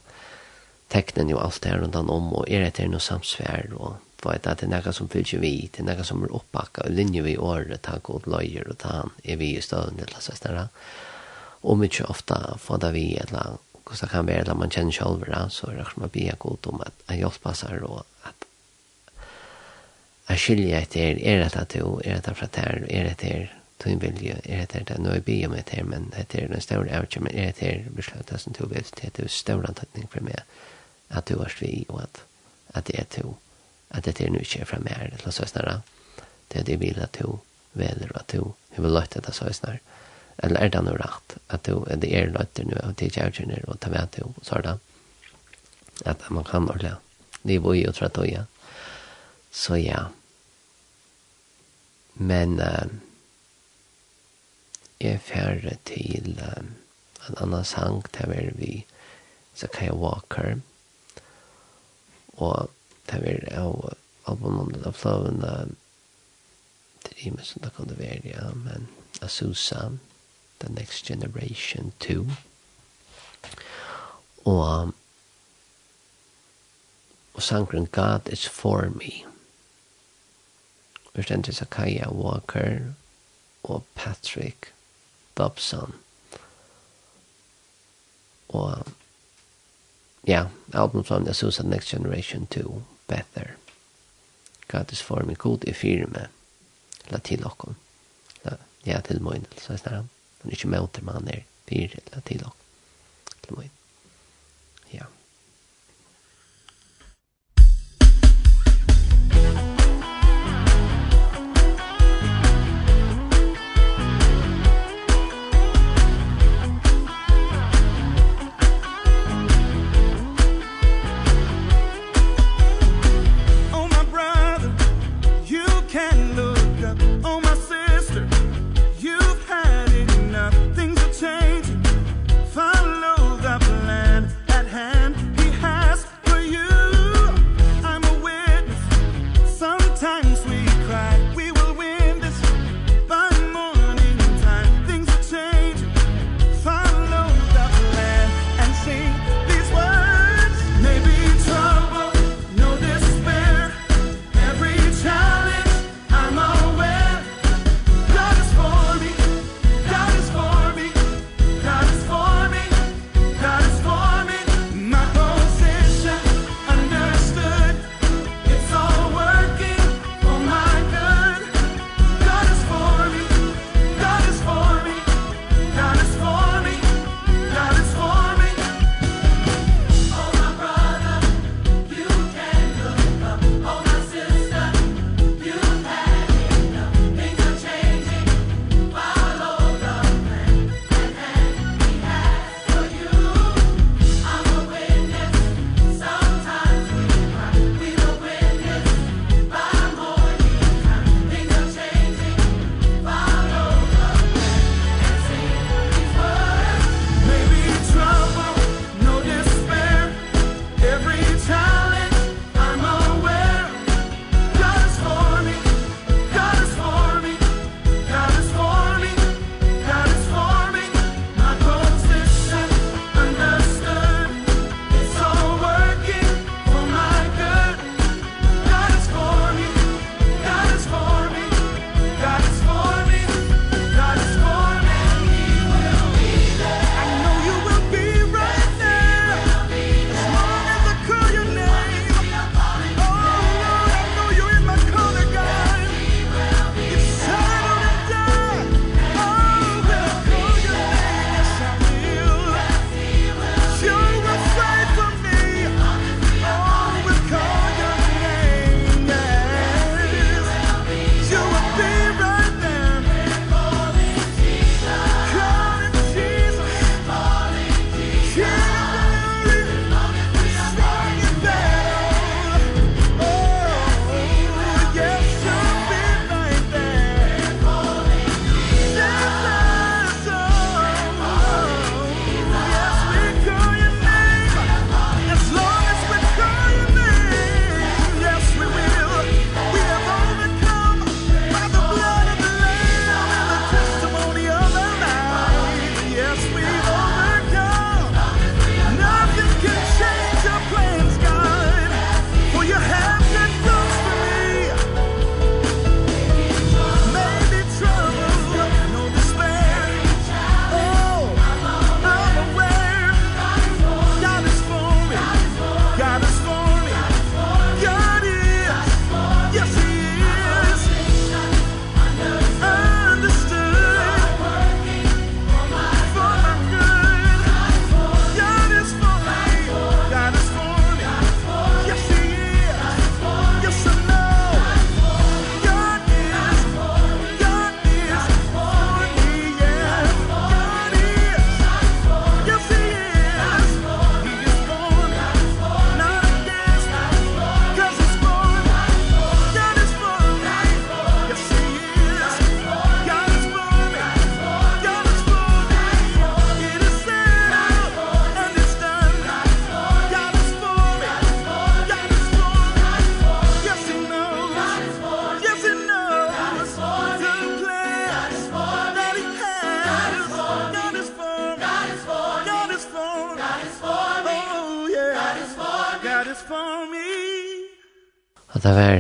teknen 0.94 1.34
jo 1.34 1.42
alt 1.42 1.66
her 1.66 1.82
rundt 1.82 1.98
han 1.98 2.12
om, 2.14 2.32
og 2.40 2.48
er 2.50 2.68
etter 2.70 2.88
noe 2.88 3.04
samsvær, 3.04 3.74
og 3.76 4.00
vet 4.26 4.48
at 4.48 4.62
det 4.62 4.70
er 4.70 4.72
noe 4.72 4.94
som 4.96 5.10
fyller 5.12 5.28
ikke 5.28 5.42
vi, 5.44 5.54
det 5.74 5.84
er 5.84 6.00
noe 6.00 6.08
som 6.08 6.24
er 6.24 6.34
oppbakket, 6.34 6.86
og 6.86 6.96
linje 6.96 7.26
vi 7.26 7.36
i 7.36 7.42
året, 7.42 7.82
ta 7.86 8.00
god 8.04 8.30
løyer, 8.30 8.70
og 8.72 8.80
ta 8.82 9.02
han, 9.02 9.14
er 9.24 9.42
vi 9.42 9.52
i 9.58 9.62
støvn, 9.62 10.00
eller 10.00 10.24
så 10.24 10.38
snarere. 10.38 10.70
og 11.66 11.80
mye 11.82 12.06
ofte 12.06 12.36
får 12.62 12.78
det 12.84 12.92
vi, 12.94 13.06
eller 13.18 13.58
hur 13.90 13.98
det 14.02 14.08
kan 14.08 14.26
vara 14.26 14.44
när 14.44 14.54
man 14.54 14.70
känner 14.70 14.92
själv 14.92 15.20
det 15.20 15.50
så 15.50 15.68
är 15.68 15.76
det 15.76 15.86
som 15.94 16.04
att 16.04 16.14
be 16.14 16.36
god 16.38 16.68
om 16.68 16.82
att 16.82 16.94
jag 17.08 17.18
hjälper 17.18 17.54
sig 17.54 17.80
och 17.80 18.04
att 18.22 18.46
jag 20.28 20.40
skiljer 20.40 20.82
att 20.82 20.90
det 20.90 21.30
är 21.32 21.38
rätt 21.38 21.56
att 21.56 21.70
du 21.70 21.80
är 21.80 22.16
rätt 22.16 22.28
att 22.28 22.52
det 22.52 22.62
är 22.90 23.04
rätt 23.04 23.24
att 23.24 23.50
tun 23.78 24.00
vilja 24.00 24.36
er 24.44 24.68
det 24.72 24.84
det 24.88 24.98
nu 24.98 25.20
bi 25.20 25.48
med 25.48 25.64
det 25.72 25.84
men 25.84 26.12
det 26.30 26.36
är 26.36 26.48
den 26.48 26.62
stor 26.62 27.00
ouch 27.00 27.18
men 27.20 27.36
är 27.36 27.54
det 27.60 27.86
beslut 27.96 28.42
som 28.42 28.54
du 28.54 28.66
vill 28.66 28.84
det 29.02 29.20
är 29.20 29.28
stor 29.28 29.66
antagning 29.66 30.08
för 30.08 30.22
mig 30.22 30.36
att 31.08 31.26
du 31.26 31.36
vart 31.36 31.62
vi 31.62 31.86
och 31.88 32.02
att 32.02 32.24
att 32.68 32.86
det 32.86 33.00
är 33.00 33.04
to 33.04 33.34
att 33.90 34.04
det 34.04 34.22
är 34.22 34.30
nu 34.30 34.40
inte 34.40 34.66
framär 34.66 35.14
det 35.26 35.32
så 35.32 35.44
nära 35.56 35.82
det 36.48 36.62
det 36.62 36.76
vill 36.76 37.00
att 37.00 37.14
du 37.14 37.38
väljer 37.72 38.18
att 38.18 38.28
du 38.28 38.44
hur 38.70 38.84
vill 38.84 38.94
låta 38.94 39.20
det 39.20 39.32
så 39.32 39.54
snart 39.54 39.80
eller 40.44 40.60
er 40.60 40.72
det 40.74 40.82
noe 40.84 41.00
rett, 41.00 41.38
at 41.48 41.64
du, 41.68 41.86
det 41.88 42.12
er 42.12 42.34
nøytter 42.34 42.68
nå, 42.68 42.80
og 42.84 42.98
det 43.00 43.08
er 43.08 43.16
kjærkjønner, 43.20 43.64
og 43.72 43.80
det 43.84 43.92
vet 43.94 44.18
du, 44.20 44.34
så 44.44 44.58
er 44.58 44.66
det, 44.66 44.76
at 46.12 46.26
man 46.30 46.48
kan 46.48 46.68
ordentlig, 46.68 46.96
nivå 47.48 47.76
i 47.78 47.86
og 47.88 47.96
trett 47.96 48.18
og 48.20 48.28
ja. 48.28 48.44
Så 49.56 49.78
ja. 49.80 50.08
Men 52.16 52.60
uh, 52.60 52.90
jeg 55.00 55.16
er 55.16 55.24
færre 55.24 55.76
til 55.88 56.36
uh, 56.42 56.66
en 57.30 57.40
annen 57.40 57.64
sang, 57.64 58.02
der 58.18 58.34
er 58.34 58.52
vi 58.60 58.86
Zakaya 59.56 59.96
Walker, 59.96 60.60
og 62.36 62.72
der 63.08 63.24
er 63.24 63.48
av 63.62 63.94
albumet 64.28 64.84
av 64.84 64.98
flowene, 64.98 65.54
det 67.06 67.14
er 67.22 67.38
mye 67.38 67.46
som 67.46 67.64
det 67.64 67.72
kan 67.78 67.94
være, 67.96 68.26
ja, 68.34 68.50
men 68.66 68.90
Asusa, 69.24 69.86
Asusa, 69.86 70.15
The 70.60 70.70
Next 70.70 71.06
Generation 71.06 71.94
2. 72.00 72.28
Og 74.46 74.94
og 77.36 77.44
sangren 77.44 77.86
God 77.86 78.30
is 78.32 78.50
for 78.50 78.82
me. 78.82 79.12
Vi 81.14 81.24
stendte 81.24 81.54
Zakaia 81.54 82.12
Walker 82.12 82.80
og 83.64 83.84
Patrick 83.96 84.74
Dobson. 85.38 85.94
Og 88.50 88.88
ja, 90.28 90.46
album 90.74 91.04
from 91.04 91.26
the 91.26 91.34
Susan 91.34 91.66
Next 91.66 91.90
Generation 91.90 92.48
2, 92.48 92.84
Better. 93.08 93.48
God 94.68 94.92
is 94.92 95.02
for 95.02 95.24
me, 95.24 95.36
god 95.36 95.68
er 95.68 95.74
fyrir 95.74 96.08
me. 96.08 96.28
La 97.10 97.18
til 97.18 97.46
okkom. 97.46 97.76
Ja, 98.86 99.02
til 99.02 99.22
moin, 99.22 99.46
så 99.58 99.74
er 99.74 99.78
snarran 99.78 100.10
men 100.46 100.54
ikke 100.54 100.70
møter 100.70 101.06
man 101.06 101.28
er 101.34 101.42
fire 101.66 101.98
eller 102.06 102.22
til 102.28 102.46
og 102.46 102.54
til 103.42 103.58
min. 103.58 103.72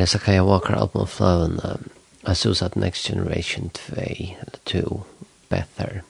eh, 0.05 0.09
Sakaya 0.09 0.43
Walker 0.43 0.75
album 0.75 1.07
Flown, 1.07 1.59
um, 1.63 1.89
I 2.27 2.33
Suicide 2.33 2.75
Next 2.75 3.05
Generation 3.07 3.69
2, 3.69 3.93
eller 4.39 4.59
2, 4.65 5.05
Better. 5.49 6.01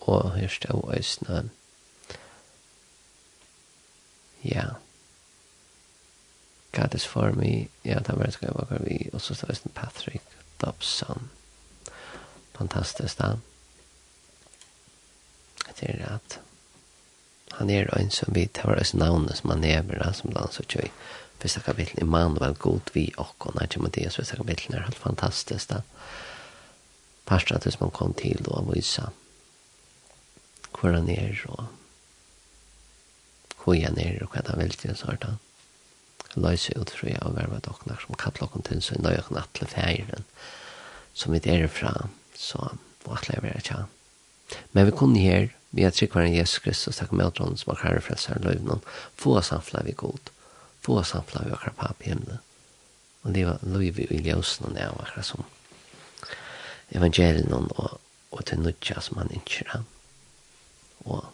Og 0.00 0.34
her 0.34 0.48
stod 0.48 0.94
Øysene. 0.96 1.50
Ja. 4.44 4.64
God 6.72 6.94
is 6.94 7.06
for 7.06 7.32
me. 7.32 7.68
Ja, 7.84 7.98
det 7.98 8.18
var 8.18 8.30
Sakaya 8.30 8.52
Walker 8.52 8.84
vi, 8.84 9.10
og 9.12 9.20
så 9.20 9.34
stod 9.34 9.50
Øysene 9.50 9.72
Patrick 9.74 10.24
Dobson. 10.60 11.30
Fantastisk 12.54 13.18
da. 13.18 13.36
Det 15.80 15.90
er 15.90 16.14
at 16.14 16.40
Han 17.52 17.70
er 17.70 17.98
en 17.98 18.10
som 18.10 18.34
vi 18.34 18.46
tar 18.46 18.80
oss 18.80 18.94
navnet 18.94 19.36
som 19.36 19.50
han 19.50 19.64
er, 19.64 20.12
som 20.12 20.32
han 20.36 20.52
så 20.52 20.62
kjøy 20.68 20.88
fyrsta 21.44 21.60
kapitlet 21.60 22.02
Immanuel 22.02 22.54
god 22.54 22.90
vi 22.92 23.12
och 23.16 23.54
när 23.54 23.66
det 23.66 23.80
med 23.80 23.90
det 23.90 24.12
första 24.12 24.36
kapitlet 24.36 24.78
är 24.78 24.82
helt 24.82 24.94
fantastiskt 24.94 25.68
där. 25.68 25.82
Pastor 27.24 27.58
tills 27.58 27.80
man 27.80 27.90
kom 27.90 28.12
till 28.12 28.40
då 28.44 28.50
och 28.50 28.76
visa 28.76 29.10
hur 30.80 30.92
han 30.92 31.08
är 31.08 31.46
och 31.48 31.64
hur 33.64 33.84
han 33.84 33.98
är 33.98 34.22
och 34.22 34.36
vad 34.36 34.48
han 34.48 34.58
vill 34.58 34.70
till 34.70 34.96
så 34.96 35.06
här 35.06 35.36
Løse 36.34 36.72
ut 36.74 36.90
fra 36.90 37.08
jeg 37.08 37.22
og 37.22 37.36
verva 37.36 37.60
doknar 37.62 38.00
som 38.02 38.16
kallar 38.18 38.48
okkur 38.48 38.62
til 38.66 38.80
så 38.82 38.96
nøy 38.98 39.20
og 39.20 39.28
nattle 39.30 39.68
færen 39.70 40.24
som 41.14 41.30
vi 41.32 41.38
er 41.46 41.68
fra 41.70 42.08
så 42.34 42.72
og 43.04 43.12
atle 43.14 43.36
jeg 43.36 43.42
vera 43.44 43.60
tja. 43.60 43.84
Men 44.72 44.86
vi 44.86 44.96
kunne 44.98 45.22
her, 45.22 45.48
vi 45.70 45.82
har 45.82 45.92
er 45.92 45.94
tryggvaren 45.94 46.34
Jesus 46.34 46.58
Kristus 46.58 46.96
takk 46.96 47.12
med 47.12 47.26
åtron 47.26 47.56
som 47.56 47.70
har 47.70 47.82
kære 47.84 48.02
frelsaren 48.02 48.42
løyvnån 48.42 48.82
få 49.14 49.40
samfla 49.40 49.84
vi 49.86 49.92
god 49.92 50.33
få 50.84 51.02
samfla 51.02 51.42
vi 51.44 51.52
akkurat 51.52 51.76
papp 51.76 52.02
i 52.02 52.12
himlen. 52.12 52.38
Og 53.22 53.32
det 53.32 53.44
var 53.48 53.62
liv 53.62 54.00
i 54.04 54.20
ljøsen 54.20 54.68
og 54.68 54.74
det 54.76 54.88
var 54.92 55.06
akkurat 55.06 55.26
som 55.26 55.44
evangelien 56.92 57.54
og, 57.54 58.00
og 58.30 58.44
til 58.44 58.60
nødja 58.60 59.00
som 59.00 59.22
han 59.22 59.32
ikke 59.32 59.64
er. 59.72 59.86
Og, 61.04 61.24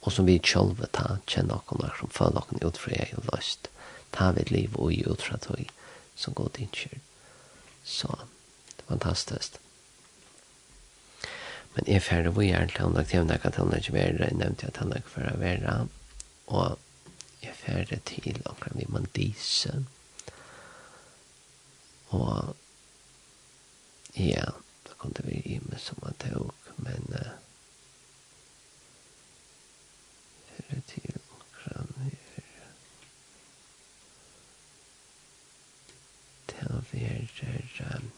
og 0.00 0.12
som 0.12 0.28
vi 0.28 0.40
sjølve 0.44 0.88
ta 0.92 1.16
kjenne 1.26 1.56
akkurat 1.56 1.96
som 2.00 2.12
føler 2.12 2.42
akkurat 2.42 2.68
utfra 2.68 2.98
jeg 2.98 3.16
og 3.16 3.30
løst. 3.32 3.70
Ta 4.12 4.32
vi 4.36 4.44
liv 4.50 4.76
og 4.76 4.92
i 4.92 5.04
utfra 5.08 5.38
tog 5.40 5.64
som 6.18 6.36
går 6.36 6.52
til 6.54 6.68
ikke. 6.68 7.00
Så 7.84 8.12
det 8.12 8.84
er 8.84 8.92
fantastisk. 8.92 9.56
Men 11.74 11.86
jeg 11.86 12.02
ferdig 12.02 12.34
var 12.36 12.44
hjertelig, 12.44 12.84
og 12.84 12.94
da 12.96 13.04
jeg 13.06 13.24
nevnte 13.24 13.48
at 13.48 13.56
han 13.56 13.74
ikke 13.76 13.94
var 13.94 14.36
nevnt 14.36 14.64
at 14.66 14.80
han 14.82 14.92
ikke 14.96 15.22
var 15.22 15.36
være, 15.38 15.74
og 16.50 16.78
jeg 17.42 17.54
færre 17.54 18.00
til 18.06 18.42
omkring 18.44 18.78
vi 18.78 18.86
mandise. 18.88 19.86
Og 22.08 22.56
ja, 24.16 24.44
da 24.86 24.94
kom 24.98 25.12
det 25.12 25.26
vi 25.26 25.42
i 25.44 25.58
med 25.62 25.78
som 25.78 25.98
man 26.02 26.14
tog, 26.14 26.54
men 26.76 27.04
uh, 27.08 27.30
færre 30.48 30.80
til 30.86 31.20
omkring 31.40 31.94
vi 31.96 32.16
til 36.48 36.82
vi 36.92 37.04
er 37.04 37.94
um, 37.96 38.10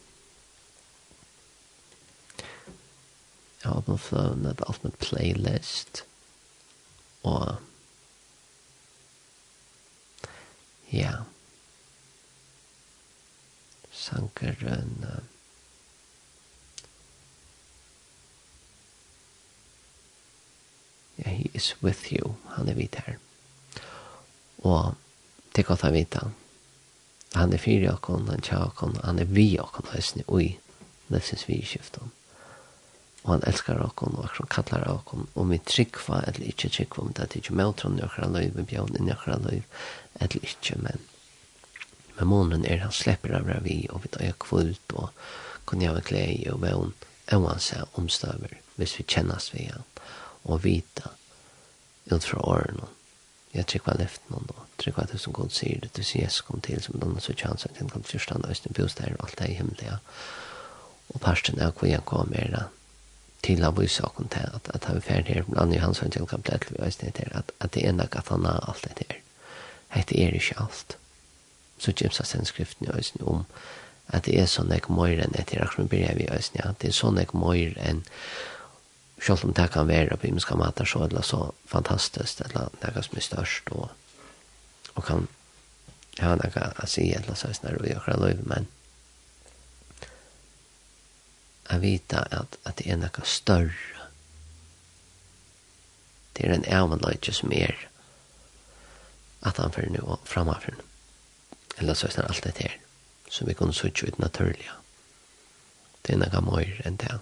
jeg 3.63 3.71
har 3.71 3.81
på 3.81 3.97
fløvnet 3.97 4.63
alt 4.67 4.85
med 4.85 4.93
playlist 4.99 6.05
og 7.23 7.57
Ja. 10.92 11.24
Sankeren. 13.90 15.07
Ja, 21.16 21.31
he 21.31 21.48
is 21.52 21.76
with 21.83 22.12
you. 22.12 22.35
Han 22.57 22.68
er 22.68 22.74
vidt 22.74 22.94
her. 22.94 23.16
Og 24.59 24.94
det 25.52 25.64
er 25.64 25.68
godt 25.68 25.85
å 25.85 25.92
vite. 25.92 26.26
Han 27.33 27.52
er 27.52 27.61
fyrir 27.61 27.94
okkon, 27.94 28.28
han 28.28 28.44
tja 28.44 28.61
okkon, 28.66 28.98
han 29.05 29.18
er 29.18 29.28
vi 29.28 29.55
okkon, 29.61 29.88
han 29.88 30.02
er 30.02 30.05
vi 30.09 30.50
okkon, 30.52 30.59
han 31.09 31.20
er 31.20 31.46
vi 31.48 31.62
okkon, 31.81 32.18
og 33.23 33.31
han 33.31 33.45
elskar 33.47 33.79
okon, 33.85 34.17
og 34.19 34.29
han 34.35 34.51
kallar 34.51 34.89
okon, 34.91 35.29
og 35.35 35.49
vi 35.51 35.61
tryggva, 35.63 36.25
eller 36.27 36.49
ikkje 36.51 36.71
tryggva, 36.77 37.07
men 37.07 37.17
det 37.17 37.27
er 37.29 37.39
ikkje 37.39 37.59
møtron 37.61 37.99
i 38.01 38.05
okra 38.07 38.27
løyv, 38.27 38.57
vi 38.57 38.67
bjørn 38.73 38.99
i 38.99 39.15
okra 39.15 39.39
løyv, 39.45 39.81
eller 40.21 40.47
ikkje, 40.51 40.79
men 40.83 41.09
men 42.19 42.29
månen 42.29 42.65
er 42.69 42.83
han 42.83 42.93
slipper 42.93 43.33
av 43.35 43.49
vi, 43.65 43.87
og 43.91 44.03
vi 44.05 44.11
tar 44.13 44.35
kvult, 44.39 44.93
og 44.93 45.11
kunne 45.65 45.87
jeg 45.87 46.05
klei, 46.07 46.35
og 46.53 46.61
vi 46.61 46.69
vøvn, 46.69 46.93
oansa 47.33 47.87
omstøver, 47.99 48.59
hvis 48.77 48.99
vi 48.99 49.07
kjennas 49.09 49.49
vi 49.55 49.65
han, 49.71 49.87
og 50.45 50.65
vita, 50.67 51.15
ut 52.11 52.27
fra 52.27 52.43
åren, 52.45 52.83
jeg 53.53 53.69
tryggva 53.69 53.97
left 53.99 54.29
noen, 54.33 54.49
og 54.53 54.69
tryggva 54.83 55.07
det 55.09 55.21
som 55.23 55.35
god 55.37 55.55
sier, 55.55 55.81
det 55.81 55.93
du 55.97 56.03
sier 56.05 56.27
Jesus 56.27 56.45
kom 56.47 56.61
til, 56.65 56.83
som 56.85 57.01
denne 57.01 57.21
så 57.21 57.35
kjans, 57.37 57.65
at 57.69 57.81
han 57.81 57.91
kom 57.93 58.05
til 58.05 58.19
fyrstand, 58.19 58.45
og 58.45 58.55
østene 58.55 58.77
bostad, 58.77 59.17
og 59.17 59.27
alt 59.29 59.39
det 59.39 59.51
i 59.53 59.59
himmelig, 59.61 59.97
og 61.13 61.21
parsten 61.21 61.61
er 61.61 61.73
hvor 61.73 61.89
jeg 61.89 62.05
kommer, 62.09 62.39
er 62.39 62.69
til 63.42 63.64
å 63.66 63.72
vise 63.74 64.05
åkken 64.07 64.31
til 64.31 64.55
at, 64.55 64.70
at 64.74 64.87
han 64.88 65.00
er 65.00 65.07
ferdig 65.07 65.37
her, 65.37 65.46
blant 65.48 65.64
annet 65.64 65.83
hans 65.83 66.02
ønsker 66.05 66.28
kan 66.31 66.44
bli 66.46 66.59
til 66.62 66.78
å 66.78 66.85
vise 66.85 67.12
til 67.18 67.37
at, 67.38 67.52
at 67.61 67.74
det 67.74 67.85
er 67.87 67.94
nok 67.96 68.16
at 68.16 68.31
han 68.31 68.46
har 68.46 68.62
alt 68.68 68.87
det 68.87 69.07
her. 69.09 69.20
Det 70.09 70.18
er 70.22 70.37
ikke 70.37 70.61
alt. 70.62 70.96
Så 71.78 71.92
James 72.00 72.18
har 72.18 72.28
sendt 72.28 72.48
skriften 72.48 72.87
i 72.87 72.94
øyne 72.94 73.26
om 73.28 73.44
at 74.12 74.24
det 74.26 74.37
er 74.38 74.48
sånn 74.50 74.70
jeg 74.72 74.88
møyr 74.92 75.22
enn 75.24 75.37
etter 75.38 75.62
akkurat 75.64 75.90
blir 75.90 76.05
jeg 76.05 76.24
i 76.24 76.31
øyne, 76.31 76.64
at 76.68 76.81
det 76.83 76.90
er 76.90 76.96
sånn 76.96 77.18
jeg 77.20 77.33
møyr 77.35 77.76
enn 77.83 78.02
selv 79.22 79.44
om 79.46 79.55
det 79.55 79.68
kan 79.70 79.88
være 79.88 80.16
på 80.18 80.28
imenska 80.28 80.57
mater 80.59 80.88
så 80.88 81.05
eller 81.07 81.22
så 81.22 81.52
fantastisk, 81.70 82.42
eller 82.46 82.72
det 82.81 82.90
er 82.90 83.07
som 83.07 83.18
er 83.18 83.26
størst 83.26 83.70
og, 83.76 83.90
og 84.94 85.05
kan 85.07 85.28
ha 86.20 86.35
noe 86.38 86.70
å 86.83 86.88
si 86.90 87.09
eller 87.14 87.38
så 87.38 87.52
er 87.52 87.76
det 87.76 87.85
vi 87.85 87.94
akkurat 87.94 88.20
løyve, 88.20 88.46
men 88.50 88.66
a 91.70 91.79
vita 91.79 92.27
at, 92.31 92.57
at 92.64 92.79
det 92.79 92.90
er 92.90 93.01
noe 93.01 93.25
større. 93.25 94.07
Det 96.37 96.46
er 96.46 96.55
en 96.55 96.68
avnløyde 96.68 97.33
som 97.33 97.53
er 97.53 97.77
at 99.42 99.59
han 99.59 99.75
fyrir 99.75 99.92
nu 99.92 100.01
og 100.03 100.22
framafyrir 100.25 100.79
nu. 100.79 100.87
Eller 101.79 101.94
så 101.94 102.07
er 102.07 102.16
det 102.16 102.29
alt 102.29 102.44
det 102.44 102.59
her 102.59 102.79
som 103.33 103.48
vi 103.48 103.55
kunne 103.55 103.72
suttje 103.72 104.09
ut 104.09 104.18
naturliga. 104.18 104.77
Det 106.03 106.14
er 106.14 106.20
noe 106.20 106.42
mer 106.44 106.81
enn 106.87 106.98
det. 107.01 107.18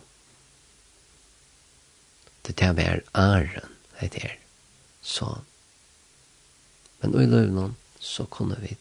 Det 2.46 2.56
er 2.66 2.72
det 2.74 2.86
er 2.86 3.02
æren, 3.14 3.76
det 4.00 4.24
er 4.24 4.36
så. 5.02 5.38
Men 7.00 7.14
i 7.14 7.26
løvnån 7.26 7.76
så 8.00 8.24
kunne 8.24 8.56
vi 8.60 8.76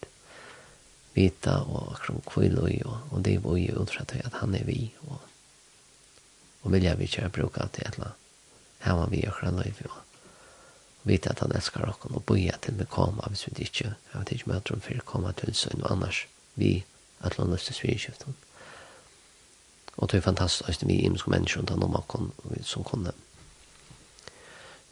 vita 1.13 1.59
og 1.59 1.93
akkurat 1.93 2.25
kvile 2.25 2.85
og, 2.85 2.97
og 3.11 3.25
det 3.25 3.43
var 3.43 3.57
jo 3.57 3.81
utfra 3.81 4.05
til 4.05 4.23
at 4.25 4.39
han 4.41 4.55
er 4.55 4.63
vi 4.63 4.93
og 5.07 5.28
og 6.63 6.73
vilja 6.73 6.95
vi 6.99 7.07
ikke 7.07 7.29
bruka 7.33 7.67
til 7.73 7.87
et 7.87 7.97
eller. 7.97 8.15
Her 8.79 8.99
var 8.99 9.09
vi 9.11 9.23
akkurat 9.27 9.55
nøy 9.55 9.71
for 9.75 9.95
å 9.95 10.03
vite 11.07 11.31
at 11.31 11.41
han 11.43 11.55
elskar 11.55 11.87
okken 11.89 12.15
og 12.15 12.25
boja 12.27 12.57
til 12.61 12.77
vi 12.79 12.87
koma 12.89 13.27
hvis 13.31 13.47
vi 13.47 13.55
ikke, 13.65 13.93
jeg 13.95 14.19
vet 14.19 14.33
ikke 14.35 14.51
møter 14.51 14.75
om 14.75 14.83
for 14.83 15.05
koma 15.07 15.31
til 15.33 15.55
sønn 15.55 15.83
og 15.83 15.91
annars 15.91 16.25
vi 16.59 16.83
at 17.23 17.35
han 17.39 17.51
løste 17.51 17.75
svinskiften. 17.75 18.35
Og 19.99 20.07
det 20.11 20.19
er 20.19 20.27
fantastisk 20.27 20.85
vi 20.87 21.01
imenske 21.03 21.31
mennesker 21.31 21.59
rundt 21.59 21.71
om 21.75 21.97
okken 21.99 22.31
som 22.63 22.87
kunne 22.87 23.15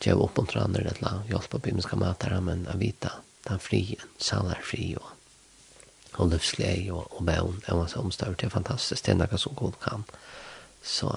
gjøre 0.04 0.28
oppmuntrande 0.28 0.84
et 0.84 0.98
eller 0.98 1.10
annet, 1.10 1.30
hjelpe 1.32 1.60
på 1.60 1.72
imenske 1.72 2.00
møter 2.00 2.36
men 2.44 2.68
å 2.70 2.76
vite 2.80 3.12
den 3.48 3.64
frien, 3.64 4.04
salar 4.20 4.60
fri 4.64 4.92
og 5.00 5.14
og 6.18 6.32
livsglede 6.32 6.92
og, 6.92 7.08
og 7.18 7.26
bøn, 7.26 7.60
det 7.66 7.76
var 7.78 7.90
så 7.92 8.02
omstørt, 8.02 8.40
det 8.40 8.48
er 8.48 8.54
fantastisk, 8.54 9.06
det 9.06 9.14
er 9.14 9.20
noe 9.20 9.38
som 9.38 9.56
god 9.58 9.76
kan. 9.84 10.06
Så 10.82 11.12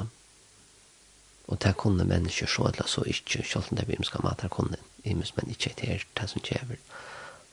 Og 1.51 1.59
det 1.63 1.75
kunne 1.77 2.07
mennesker 2.07 2.47
så 2.47 2.69
eller 2.71 2.87
så 2.87 3.03
ikke, 3.07 3.43
selv 3.43 3.65
om 3.71 3.77
det 3.77 3.83
er 3.83 3.91
bimska 3.91 4.21
mat 4.23 4.45
her 4.45 4.49
kunne, 4.49 4.79
imes 5.05 5.35
men 5.37 5.51
ikke 5.51 5.75
det 5.81 5.89
er 5.91 6.05
det 6.21 6.29
som 6.31 6.43
kjever, 6.47 6.79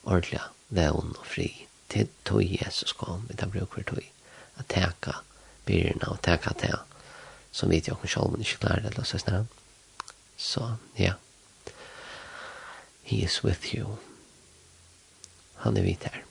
ordentlig, 0.04 0.40
vevn 0.68 1.16
og 1.18 1.26
fri, 1.26 1.48
til 1.90 2.08
tog 2.24 2.44
Jesus 2.44 2.92
kom, 2.92 3.24
vi 3.28 3.34
tar 3.34 3.50
bruk 3.50 3.74
for 3.74 3.82
tog, 3.82 4.04
at 4.58 4.68
teka 4.70 5.18
byrna 5.66 6.12
og 6.12 6.22
teka 6.22 6.54
te, 6.54 6.72
som 7.52 7.70
vi 7.72 7.80
til 7.80 7.96
åkken 7.96 8.12
selv 8.12 8.30
men 8.30 8.44
ikke 8.44 8.62
klarer 8.62 8.86
det, 8.86 8.94
la 8.96 9.02
oss 9.02 9.16
snart. 9.18 9.46
Så, 10.38 10.76
ja, 10.98 11.16
he 13.02 13.24
is 13.24 13.42
with 13.44 13.74
you. 13.74 13.98
Han 15.64 15.76
er 15.76 15.82
vidt 15.82 16.04
her. 16.04 16.27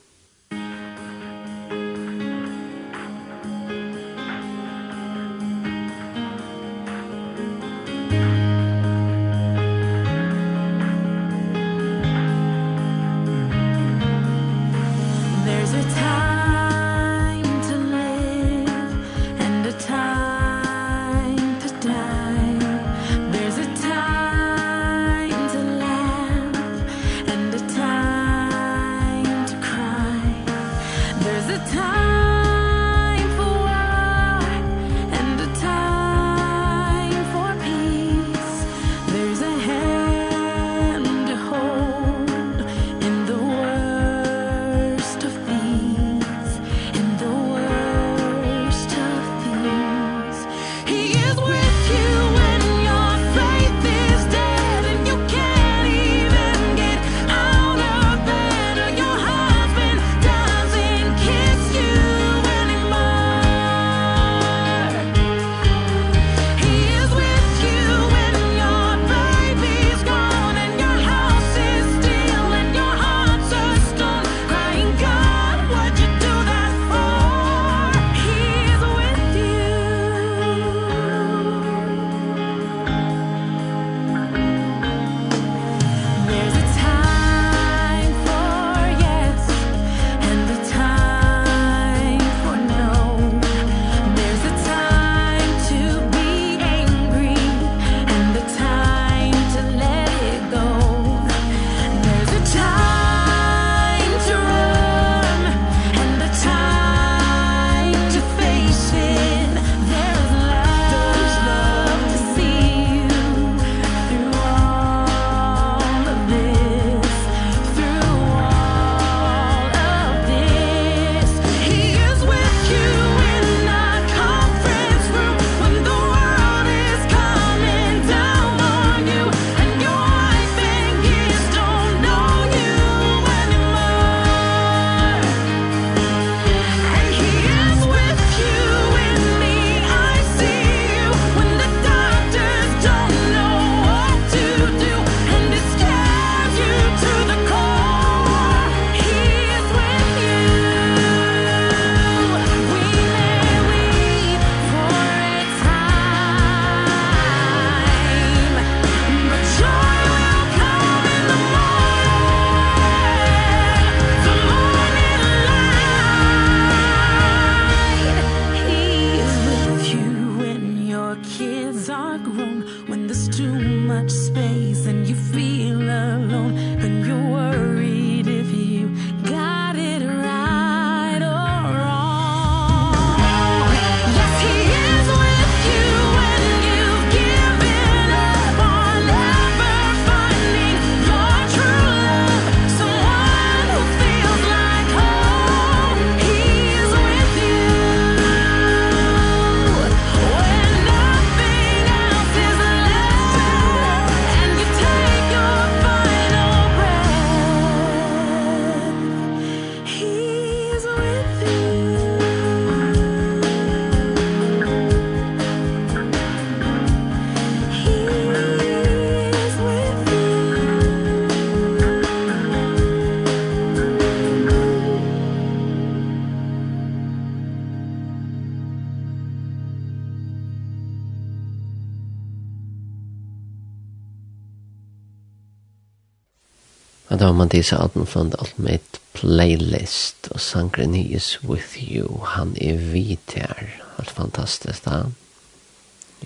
Og 237.08 237.18
da 237.18 237.30
var 237.30 237.36
man 237.38 237.48
disse 237.48 237.76
Adam 237.76 238.06
Fund 238.06 238.34
Ultimate 238.40 239.00
Playlist 239.16 240.28
og 240.30 240.40
sangren 240.40 240.94
he 240.94 241.02
is 241.16 241.38
with 241.44 241.78
you. 241.80 242.20
Han 242.34 242.52
er 242.60 242.76
vit 242.92 243.32
her. 243.34 243.64
Helt 243.96 244.10
fantastisk 244.10 244.84
da. 244.84 245.06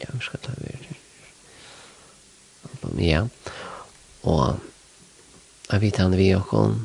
Ja, 0.00 0.10
vi 0.12 0.24
skal 0.24 0.42
ta 0.42 0.54
videre. 0.58 0.96
Album, 2.70 2.98
ja. 3.00 3.22
Og 4.22 4.58
jeg 5.70 5.80
vet 5.80 6.00
han 6.02 6.16
vi 6.18 6.32
og 6.34 6.46
kom. 6.50 6.80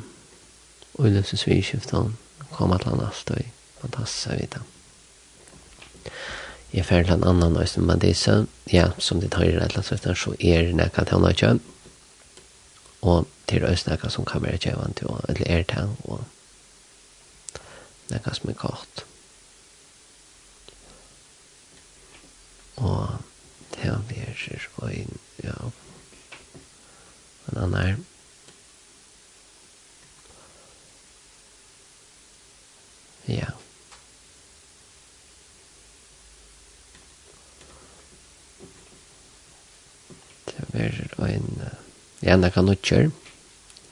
Og 0.94 1.08
i 1.08 1.12
løses 1.16 1.46
vi 1.46 1.58
skiftet 1.62 1.98
hun. 1.98 2.14
Kom 2.54 2.72
at 2.72 2.86
han 2.86 3.02
alt 3.02 3.32
og 3.34 3.42
fantastisk 3.82 4.30
jeg 4.30 4.44
vet 4.44 4.60
han. 4.60 4.68
Jeg 6.72 6.84
fer 6.84 7.02
til 7.02 7.16
en 7.16 7.26
annan 7.26 7.56
nøys 7.56 7.76
med 7.80 8.04
disse. 8.04 8.44
Ja, 8.72 8.90
som 8.98 9.20
de 9.20 9.28
tar 9.32 9.48
i 9.48 9.56
rett 9.56 9.76
og 9.80 9.84
slett 9.88 10.06
så 10.20 10.34
er 10.38 10.68
det 10.68 10.76
nekka 10.76 11.04
til 11.04 11.18
han 11.18 11.30
ikke. 11.32 11.52
Og 13.02 13.26
til 13.48 13.64
å 13.64 13.72
snakke 13.76 14.10
som 14.12 14.26
kan 14.28 14.42
være 14.44 14.60
kjevende, 14.60 15.20
eller 15.28 15.48
er 15.48 15.64
til 15.68 15.94
og 16.04 16.24
nekka 18.12 18.34
som 18.36 18.50
er 18.50 18.58
godt. 18.60 19.04
Og 22.76 23.18
det 23.74 23.90
har 23.90 24.04
vi 24.08 24.20
her, 24.20 24.68
og 24.76 24.92
ja, 25.44 25.56
en 27.48 27.56
annen 27.56 27.80
her. 27.80 27.96
Ja. 33.28 33.50
Det 40.48 40.68
er 40.72 41.24
en... 41.28 41.70
Ja, 42.22 42.36
nekka 42.36 42.62
kan 42.62 43.12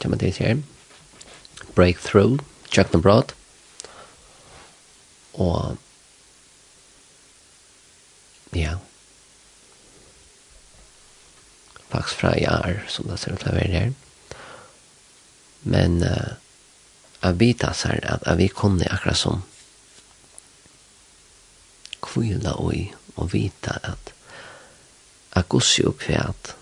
kan 0.01 0.11
man 0.11 0.19
det 0.19 0.37
her. 0.37 0.63
Breakthrough, 1.75 2.41
Chuck 2.71 2.91
the 2.91 3.01
Broad. 3.01 3.33
Og 5.35 5.77
ja, 8.53 8.77
faktisk 11.89 12.21
fra 12.21 12.33
jaar, 12.41 12.85
som 12.89 13.09
det 13.09 13.19
ser 13.21 13.37
ut 13.37 13.43
til 13.45 13.53
å 13.53 13.57
være 13.59 13.73
her. 13.73 13.93
Men 15.63 16.01
uh, 16.03 16.37
jeg 17.23 17.41
vet 17.41 17.65
altså 17.67 17.97
at 18.03 18.25
jeg 18.27 18.39
vi 18.39 18.49
kunne 18.49 18.89
akkurat 18.91 19.19
som 19.21 19.43
kvila 22.07 22.57
og 22.63 22.97
og 23.17 23.33
vite 23.33 23.73
at 23.83 24.13
jeg 25.35 25.49
gosser 25.49 25.89
opp 25.89 26.03
for 26.05 26.21
at 26.21 26.53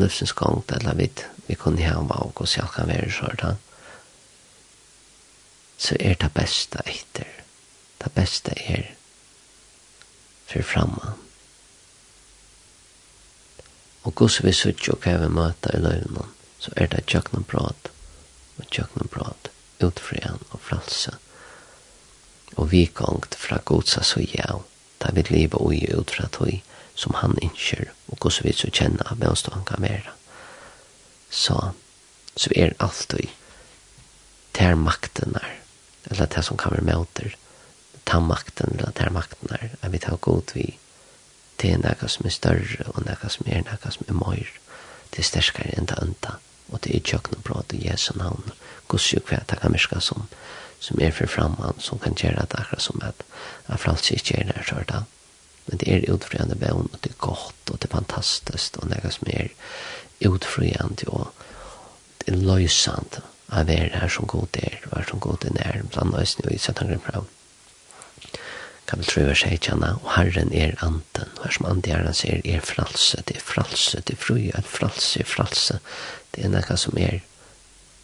livsens 0.00 0.32
gang, 0.36 0.62
eller 0.76 0.94
vi, 0.98 1.10
vi 1.46 1.56
kunne 1.58 1.84
hava 1.84 2.22
og 2.26 2.40
hos 2.40 2.56
jeg 2.56 2.68
kan 2.74 2.88
være 2.90 3.10
sånn, 3.14 3.58
så 5.80 5.96
er 6.00 6.18
det 6.20 6.32
beste 6.36 6.82
etter. 6.84 7.28
Det 8.00 8.12
beste 8.16 8.56
er 8.56 8.90
for 10.48 10.66
framme. 10.66 11.14
Og 14.04 14.16
hos 14.20 14.40
vi 14.44 14.52
suttje 14.56 14.94
og 14.94 15.04
hva 15.04 15.18
vi 15.20 15.32
møter 15.32 15.76
i 15.76 15.82
løgnen, 15.84 16.28
så 16.60 16.72
er 16.76 16.88
det 16.92 17.06
tjøkken 17.08 17.44
prat, 17.48 17.90
og 18.58 18.68
tjøkken 18.72 19.08
prat, 19.12 19.50
utfrian 19.84 20.40
og 20.50 20.60
fralse, 20.64 21.14
og 22.56 22.70
vi 22.72 22.86
gongt 22.94 23.36
fra 23.40 23.60
godsa 23.64 24.02
så 24.04 24.20
jau, 24.24 24.62
da 25.00 25.12
vi 25.16 25.24
lever 25.28 25.62
ui 25.62 25.84
utfra 25.96 26.28
tog, 26.32 26.52
som 27.00 27.16
han 27.16 27.38
innskjer, 27.40 27.92
og 28.12 28.18
hvordan 28.20 28.48
vi 28.48 28.56
så 28.56 28.68
kjenner 28.68 29.08
av 29.08 29.20
mønstånd 29.22 29.64
kan 29.68 29.80
være. 29.84 30.12
Så, 31.30 31.56
så 32.36 32.52
er 32.56 32.72
det 32.72 32.82
alltid 32.84 33.30
ter 34.56 34.76
makten 34.76 35.36
her, 35.38 35.54
eller 36.10 36.28
det 36.34 36.44
som 36.44 36.58
kan 36.60 36.74
være 36.74 36.88
møter, 36.90 37.36
ta 38.04 38.20
makten, 38.20 38.76
eller 38.76 38.92
ter 38.98 39.12
makten 39.14 39.54
her, 39.54 39.76
at 39.80 39.92
vi 39.92 40.00
tar 40.02 40.18
god 40.20 40.52
vi, 40.56 40.66
det 41.62 41.70
er 41.74 41.80
noe 41.80 42.08
som 42.08 42.26
er 42.26 42.34
større, 42.34 42.88
og 42.92 43.04
noe 43.06 43.30
som 43.32 43.48
er 43.48 43.64
noe 43.64 43.94
som 43.94 44.08
er 44.08 44.18
mer, 44.18 44.50
det 45.14 45.22
er 45.22 45.28
sterkere 45.30 45.76
enn 45.78 45.88
det 45.88 46.00
ønta, 46.02 46.36
og 46.70 46.82
det 46.84 46.96
er 46.96 47.06
tjøkken 47.06 47.38
og 47.38 47.46
bra 47.46 47.62
i 47.76 47.84
Jesu 47.86 48.12
navn, 48.18 48.52
Guds 48.88 49.12
jo 49.14 49.22
hva 49.28 49.40
det 49.46 49.60
kan 49.62 49.72
virke 49.72 50.02
som, 50.04 50.26
som 50.80 51.00
er 51.00 51.14
for 51.14 51.30
framman, 51.30 51.80
som 51.80 52.02
kan 52.02 52.16
gjøre 52.18 52.44
det 52.44 52.60
akkurat 52.60 52.82
som 52.82 53.00
at, 53.06 53.24
at 53.68 53.80
fralse 53.80 54.16
ikke 54.16 54.40
er 54.40 54.52
der, 54.52 54.62
så 54.66 54.82
er 54.82 54.88
det 54.90 55.04
Men 55.70 55.78
det 55.78 55.88
er 55.94 56.08
utfriande 56.10 56.58
bøn, 56.58 56.88
og 56.90 56.98
det 57.00 57.12
er 57.12 57.20
godt, 57.22 57.70
og 57.70 57.78
det 57.78 57.88
er 57.88 57.96
fantastisk, 57.96 58.78
og 58.82 58.90
det 58.90 58.98
er 59.04 59.14
som 59.14 59.28
er 59.30 59.52
utfriande, 60.26 61.06
og 61.06 61.30
det 62.20 62.34
er 62.34 62.40
løysant 62.42 63.20
av 63.50 63.70
er 63.70 63.90
her 63.94 64.10
som 64.10 64.26
god 64.30 64.56
er, 64.62 64.78
og 64.90 64.98
er 64.98 65.06
som 65.08 65.20
god 65.22 65.44
er 65.46 65.54
nær, 65.56 65.82
blant 65.90 66.14
løsning 66.14 66.48
og 66.48 66.56
utsatt 66.56 66.82
han 66.82 67.02
fra. 67.06 67.22
Kapitel 68.90 69.12
3, 69.12 69.24
vers 69.28 69.44
18, 69.46 69.84
og 69.86 70.10
Herren 70.16 70.52
er 70.54 70.74
anten, 70.82 71.30
og 71.38 71.44
her 71.46 71.54
som 71.54 71.66
andre 71.70 71.94
er 71.94 72.06
han 72.06 72.18
sier, 72.18 72.42
er 72.44 72.66
fralse, 72.66 73.22
det 73.26 73.38
er 73.38 73.46
fralse, 73.46 74.02
det 74.06 74.16
er 74.16 74.22
fru, 74.22 74.38
er 74.50 74.66
fralse, 74.66 75.22
er 75.22 75.30
fralse, 75.30 75.78
det 76.34 76.44
er 76.44 76.50
noe 76.54 76.78
som 76.78 76.98
er 76.98 77.20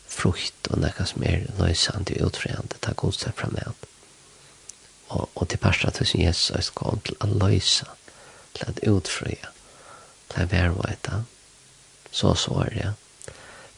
frukt, 0.07 0.71
og 0.71 0.83
noe 0.83 1.11
som 1.11 1.27
er 1.27 1.47
løysant 1.59 2.15
og 2.15 2.31
utfriande, 2.31 2.79
det 2.79 2.95
er 2.95 2.99
god 3.03 3.19
seg 3.19 3.35
fra 3.39 3.51
meg. 3.55 3.87
Og, 5.09 5.29
og 5.35 5.49
til 5.49 5.63
parstra 5.63 5.91
tusen 5.95 6.25
Jesus 6.25 6.51
er 6.51 6.71
kom 6.75 7.01
til 7.07 7.17
å 7.23 7.31
løse, 7.31 7.87
til 8.57 8.73
å 8.73 8.97
utfrøye, 8.97 9.53
til 10.33 10.43
å 10.43 10.51
være 10.51 10.91
etter. 10.91 11.25
Så 12.11 12.35
så 12.35 12.63
er 12.65 12.75
det. 12.75 12.93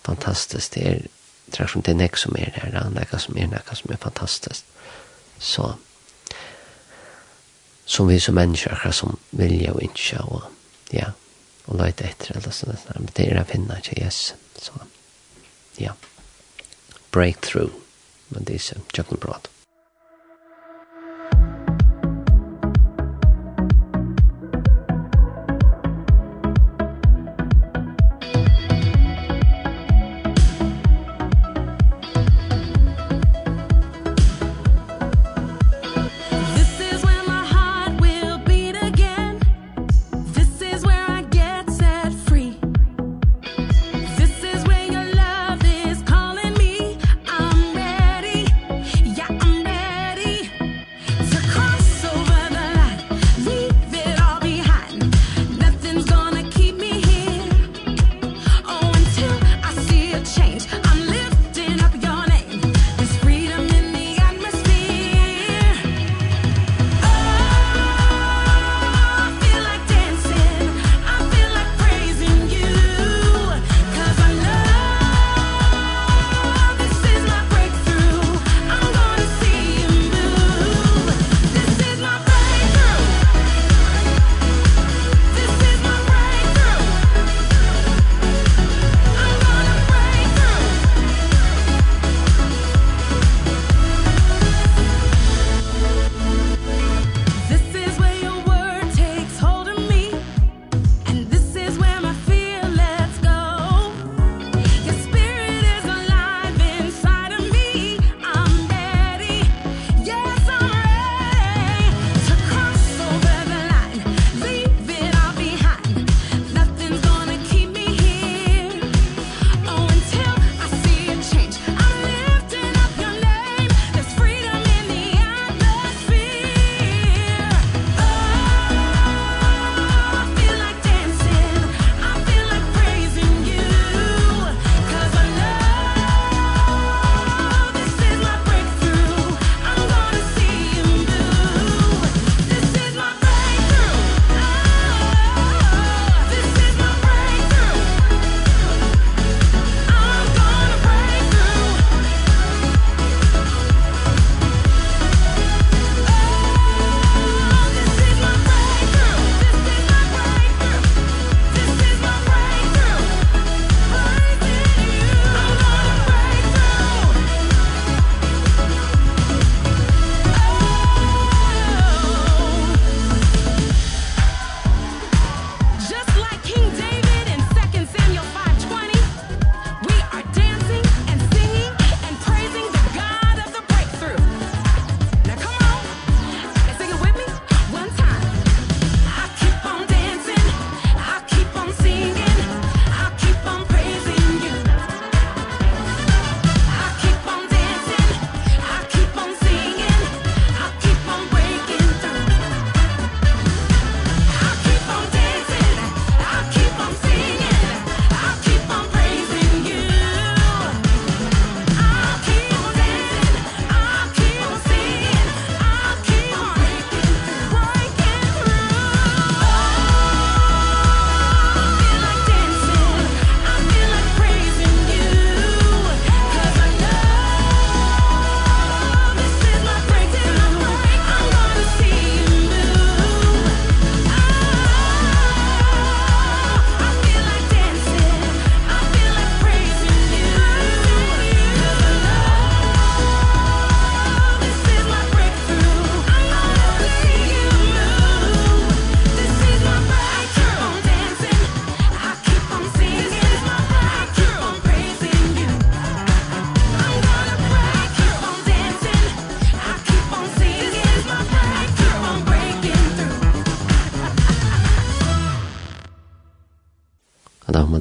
Fantastisk. 0.06 0.74
Det 0.74 0.86
er 0.88 1.06
tror 1.52 1.66
som 1.66 1.82
det 1.82 1.92
er 1.92 1.98
nek 1.98 2.16
som 2.16 2.36
er 2.36 2.50
der, 2.54 2.70
det 2.70 2.82
er 2.82 2.90
nek 2.94 3.14
som 3.20 3.36
er 3.36 3.50
nek 3.52 3.70
som 3.74 3.92
er 3.92 4.00
fantastisk. 4.02 4.64
Så, 5.38 5.72
som 7.86 8.08
vi 8.08 8.18
som 8.20 8.34
mennesker, 8.34 8.74
akkurat 8.74 8.94
som 8.94 9.18
vilja 9.30 9.72
og 9.72 9.82
innskja, 9.82 10.24
og 10.26 10.42
ja, 10.92 11.12
og 11.66 11.78
løyte 11.80 12.08
etter, 12.08 12.36
eller 12.36 12.54
sånn, 12.54 12.76
men 12.96 13.12
det 13.14 13.28
er 13.28 13.40
å 13.40 13.46
finne 13.48 13.78
ikke 13.80 14.00
Jesus. 14.00 14.34
Så, 14.58 14.74
ja, 15.78 15.94
breakthrough, 17.14 17.72
men 18.28 18.44
det 18.48 18.58
er 18.58 18.66
så, 18.66 18.82
tjøkken 18.92 19.22
brått. 19.22 19.50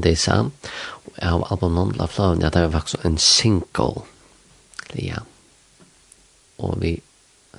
Disa, 0.08 0.38
og 1.06 1.20
av 1.22 1.44
albumen 1.52 1.96
La 2.00 2.08
Flaven, 2.08 2.42
ja, 2.42 2.50
det 2.54 2.64
var 2.66 2.80
faktisk 2.80 3.06
en 3.06 3.20
single, 3.22 4.06
ja, 4.96 5.24
og 6.58 6.80
vi 6.82 6.98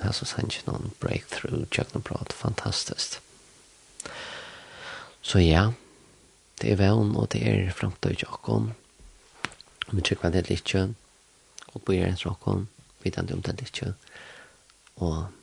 har 0.01 0.15
så 0.15 0.27
sannsyn 0.27 0.67
noen 0.67 0.93
breakthrough, 1.03 1.65
Jack 1.75 1.95
and 1.95 2.03
Broad, 2.07 2.33
fantastisk. 2.35 3.19
Så 5.21 5.41
ja, 5.43 5.69
det 6.61 6.73
er 6.73 6.79
vevn, 6.79 7.15
og 7.19 7.29
det 7.33 7.43
er 7.47 7.73
fremtøy 7.75 8.15
Jakob. 8.15 8.71
og 9.87 9.95
vi 9.95 10.01
tjøkker 10.01 10.31
det 10.33 10.49
litt 10.49 10.65
kjønn, 10.67 10.95
og 11.73 11.83
på 11.83 11.95
gjerne 11.95 12.17
tråkken, 12.17 12.67
vi 13.03 13.11
om 13.17 13.41
det 13.41 13.59
litt 13.59 13.73
kjønn. 13.73 13.95
og 14.95 15.38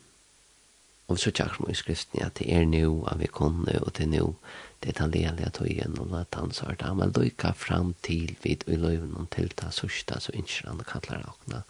Og 1.07 1.19
så 1.19 1.31
tjakker 1.31 1.55
som 1.55 1.69
i 1.71 1.75
skriften 1.75 2.23
at 2.25 2.39
det 2.39 2.49
er 2.51 2.65
nu 2.67 3.05
at 3.07 3.19
vi 3.19 3.27
kunne, 3.31 3.79
og 3.81 3.93
det 3.97 4.03
er 4.03 4.11
nu 4.17 4.35
det 4.83 4.91
er 4.93 4.99
den 4.99 5.11
lelige 5.11 5.49
tøyen 5.49 5.97
og 5.97 6.05
at 6.05 6.11
la 6.11 6.23
tansart. 6.31 6.83
Han 6.85 6.99
vil 6.99 7.13
lykke 7.23 7.53
frem 7.57 7.93
til 8.05 8.35
vid 8.43 8.67
i 8.67 8.75
løven 8.77 9.27
til 9.33 9.49
det 9.49 9.73
sørste, 9.73 10.19
så 10.21 10.31
ikke 10.33 10.67
han 10.67 10.83
kallar 10.85 11.29
åkna. 11.31 11.63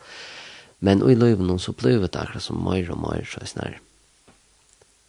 Men 0.79 1.01
i 1.09 1.15
løven 1.15 1.59
så 1.59 1.71
ble 1.71 1.95
det 2.01 2.15
akkurat 2.15 2.43
som 2.43 2.59
mer 2.63 2.91
og 2.91 2.99
mer, 3.01 3.23
så 3.23 3.41
er 3.41 3.51
snar. 3.53 3.79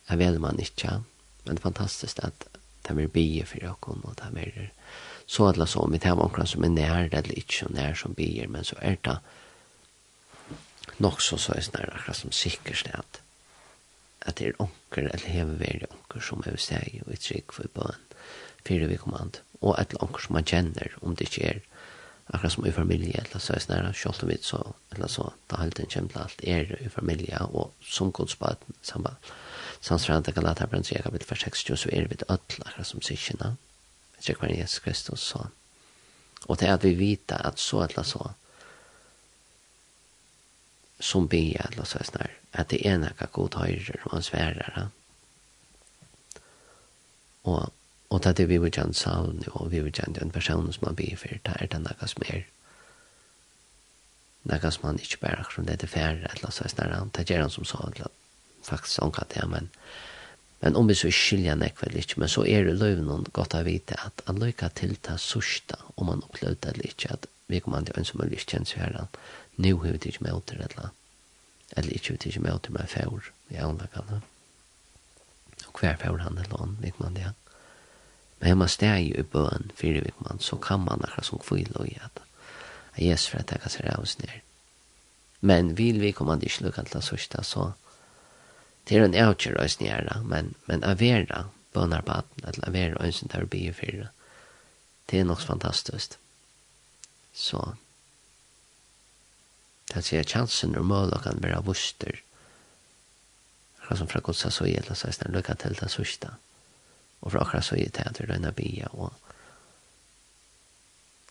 Jeg 0.08 0.18
vet 0.18 0.40
man 0.40 0.60
ikke, 0.62 1.00
men 1.44 1.56
det 1.56 1.60
er 1.60 1.68
fantastisk 1.68 2.22
at 2.22 2.46
det 2.86 2.96
blir 2.96 3.10
bie 3.12 3.44
for 3.44 3.66
åkken, 3.72 4.04
og 4.04 4.14
det 4.22 4.32
blir 4.32 4.70
så 5.26 5.50
alle 5.50 5.66
så, 5.66 5.84
men 5.84 6.00
det 6.00 6.08
er 6.08 6.22
åkken 6.24 6.46
som 6.46 6.64
er 6.64 6.72
nær, 6.72 7.08
eller 7.12 7.36
ikke 7.36 7.64
så 7.64 7.68
nær 7.68 7.98
som 7.98 8.14
bier, 8.14 8.48
men 8.48 8.64
så 8.64 8.78
er 8.80 8.96
det 9.04 9.18
nok 10.98 11.20
så 11.20 11.36
så 11.36 11.52
er 11.52 11.66
snar 11.66 11.90
akkurat 11.92 12.16
som 12.16 12.32
sikkert 12.32 12.88
at 12.94 13.20
at 14.28 14.38
det 14.38 14.50
er 14.50 14.60
onker, 14.62 15.08
eller 15.08 15.32
hever 15.32 15.58
veri 15.60 15.88
onker 15.88 16.24
som 16.24 16.44
er 16.46 16.58
steg 16.60 17.00
og 17.06 17.12
i 17.14 17.20
trygg 17.22 17.54
for 17.56 17.70
bøen, 17.74 18.04
fire 18.68 18.88
vi 18.90 19.00
kommand, 19.00 19.40
og 19.60 19.74
et 19.78 19.92
eller 19.92 20.04
onker 20.04 20.26
som 20.26 20.36
man 20.36 20.46
kjenner, 20.48 20.94
om 21.02 21.16
det 21.16 21.30
ikke 21.30 21.46
er 21.48 21.60
akkurat 22.28 22.52
som 22.52 22.66
i 22.66 22.72
familie, 22.72 23.22
eller 23.24 23.40
så 23.40 23.54
er 23.54 23.62
snarere, 23.64 23.94
selv 23.96 24.22
om 24.22 24.28
vi 24.28 24.36
så, 24.44 24.60
eller 24.92 25.08
så, 25.08 25.30
da 25.50 25.56
har 25.56 25.70
det 25.72 25.84
en 25.84 25.94
kjempe 25.94 26.20
alt 26.20 26.42
er 26.44 26.74
i 26.84 26.90
familie, 26.92 27.38
og 27.40 27.72
som 27.80 28.12
godsbaden, 28.12 28.76
samme, 28.82 29.14
samstrande 29.80 30.32
Galaterbrand, 30.36 30.84
så 30.84 30.94
jeg 30.94 31.06
kapittel 31.06 31.30
vers 31.30 31.46
60, 31.46 31.80
så 31.80 31.92
er 31.92 32.08
vi 32.10 32.20
det 32.20 32.28
ødel, 32.28 32.66
akkurat 32.66 32.86
som 32.86 33.02
sikkerne, 33.02 33.54
jeg 34.18 34.36
tror 34.36 34.44
hver 34.46 34.58
Jesus 34.58 34.84
Kristus, 34.84 35.20
så, 35.20 35.46
og 36.46 36.60
det 36.60 36.68
er 36.68 36.74
at 36.74 36.84
vi 36.84 36.94
vita 36.94 37.40
at 37.44 37.60
så, 37.60 37.86
eller 37.88 38.02
så, 38.02 38.30
som 40.98 41.26
be 41.26 41.52
eller 41.52 41.84
så 41.84 41.98
snar 42.04 42.30
att 42.52 42.68
det 42.68 42.86
ena 42.86 43.10
kan 43.10 43.28
god 43.32 43.54
höjer 43.54 44.00
och 44.04 44.12
han 44.12 44.22
svärar 44.22 44.72
han. 44.74 44.88
Och 47.42 47.70
och 48.08 48.26
att 48.26 48.36
det 48.36 48.46
vi 48.46 48.58
vill 48.58 48.72
känna 48.72 48.92
sound 48.92 49.48
och 49.48 49.72
vi 49.72 49.80
vill 49.80 49.92
känna 49.92 50.12
den 50.12 50.30
person 50.30 50.72
som 50.72 50.84
man 50.84 50.94
be 50.94 51.16
för 51.16 51.40
det 51.42 51.56
är 51.60 51.68
den 51.68 51.82
där 51.82 52.06
som 52.06 52.22
är 52.26 52.46
något 54.42 54.74
som 54.74 54.86
man 54.86 54.98
inte 54.98 55.16
bara 55.20 55.44
från 55.44 55.64
det 55.64 55.82
är 55.82 55.86
färre 55.86 56.30
eller 56.36 56.50
så 56.50 56.68
snar 56.68 56.88
han 56.88 57.10
det 57.12 57.30
gör 57.30 57.40
han 57.40 57.50
som 57.50 57.64
sa 57.64 57.90
eller 57.94 58.08
faktiskt 58.62 58.94
sån 58.94 59.12
det 59.28 59.46
men 59.46 59.68
men 60.60 60.76
om 60.76 60.86
vi 60.86 60.94
så 60.94 61.10
skiljer 61.10 61.56
nek 61.56 61.82
väl 61.82 61.96
inte 61.96 62.14
men 62.16 62.28
så 62.28 62.46
är 62.46 62.64
det 62.64 62.72
löven 62.72 63.08
och 63.08 63.26
gott 63.32 63.54
att 63.54 63.66
veta 63.66 63.94
att 63.94 64.22
att 64.24 64.38
lycka 64.38 64.68
till 64.68 64.96
ta 64.96 65.18
sista 65.18 65.76
om 65.94 66.06
man 66.06 66.22
upplevde 66.22 66.56
det 66.60 66.76
lite 66.76 67.08
att 67.14 67.26
vi 67.46 67.60
kommer 67.60 67.78
inte 67.78 67.92
ens 67.92 68.14
möjligt 68.14 68.50
känns 68.50 68.72
för 68.72 68.80
han 68.80 69.08
nu 69.58 69.76
har 69.76 69.92
vi 69.92 70.10
ikke 70.12 70.24
med 70.24 70.40
til 70.46 70.60
eller 70.62 70.94
eller 71.76 71.92
ikke 71.92 72.14
vi 72.14 72.30
ikke 72.30 72.40
med 72.40 72.62
til 72.62 72.72
med 72.72 72.86
fjord 72.86 73.30
i 73.50 73.56
anleggene 73.56 74.20
og 75.66 75.80
hver 75.80 75.96
fjord 75.96 76.20
han 76.20 76.38
eller 76.38 76.62
annen 76.62 76.78
vet 76.82 77.00
man 77.00 77.16
det 77.18 77.32
men 78.38 78.48
hemma 78.52 78.68
steg 78.70 79.10
i 79.10 79.22
bøen 79.22 79.72
fyrir 79.76 80.04
vet 80.06 80.20
man 80.26 80.38
så 80.40 80.56
kan 80.56 80.84
man 80.84 81.02
akkurat 81.02 81.26
som 81.26 81.42
kvill 81.42 81.72
og 81.74 81.88
gjøre 81.90 82.10
at 82.14 83.02
Jesus 83.02 83.28
for 83.28 83.38
at 83.38 83.50
jeg 83.52 83.60
kan 83.60 83.74
se 83.74 83.88
av 83.88 84.02
oss 84.02 84.18
ned 84.22 84.38
men 85.40 85.74
vil 85.78 86.00
vi 86.00 86.12
komme 86.12 86.38
til 86.40 86.66
lukka 86.66 86.86
til 86.86 87.02
sørste 87.02 87.42
så 87.44 87.72
det 88.88 88.96
er 88.96 89.04
en 89.04 89.18
avgjør 89.26 89.58
oss 89.64 89.80
nere 89.80 90.22
men, 90.24 90.54
men 90.66 90.84
avera 90.84 91.48
bønarbaten 91.74 92.46
eller 92.46 92.70
avera 92.70 93.04
ønsen 93.04 93.28
til 93.28 93.44
å 93.44 93.50
bli 93.50 93.66
fire 93.72 94.08
det 95.10 95.20
er 95.20 95.28
nok 95.28 95.42
fantastisk 95.42 96.18
så 97.34 97.74
Det 99.88 100.04
sier 100.04 100.26
chansen 100.28 100.76
og 100.76 100.84
mål 100.88 101.14
kan 101.24 101.40
være 101.42 101.62
vuster. 101.64 102.20
Akkurat 103.80 104.02
som 104.02 104.10
fra 104.10 104.20
godsa 104.20 104.50
så 104.52 104.66
gjelder 104.68 104.98
seg 104.98 105.14
snart 105.16 105.32
lukka 105.32 105.56
til 105.56 105.78
det 105.78 105.88
sørste. 105.92 106.34
Og 107.24 107.32
fra 107.32 107.44
akkurat 107.44 107.64
så 107.64 107.78
gjelder 107.78 108.02
det 108.02 108.10
at 108.10 108.20
vi 108.20 108.28
røyner 108.28 108.56
bia 108.56 108.92
og 108.92 109.16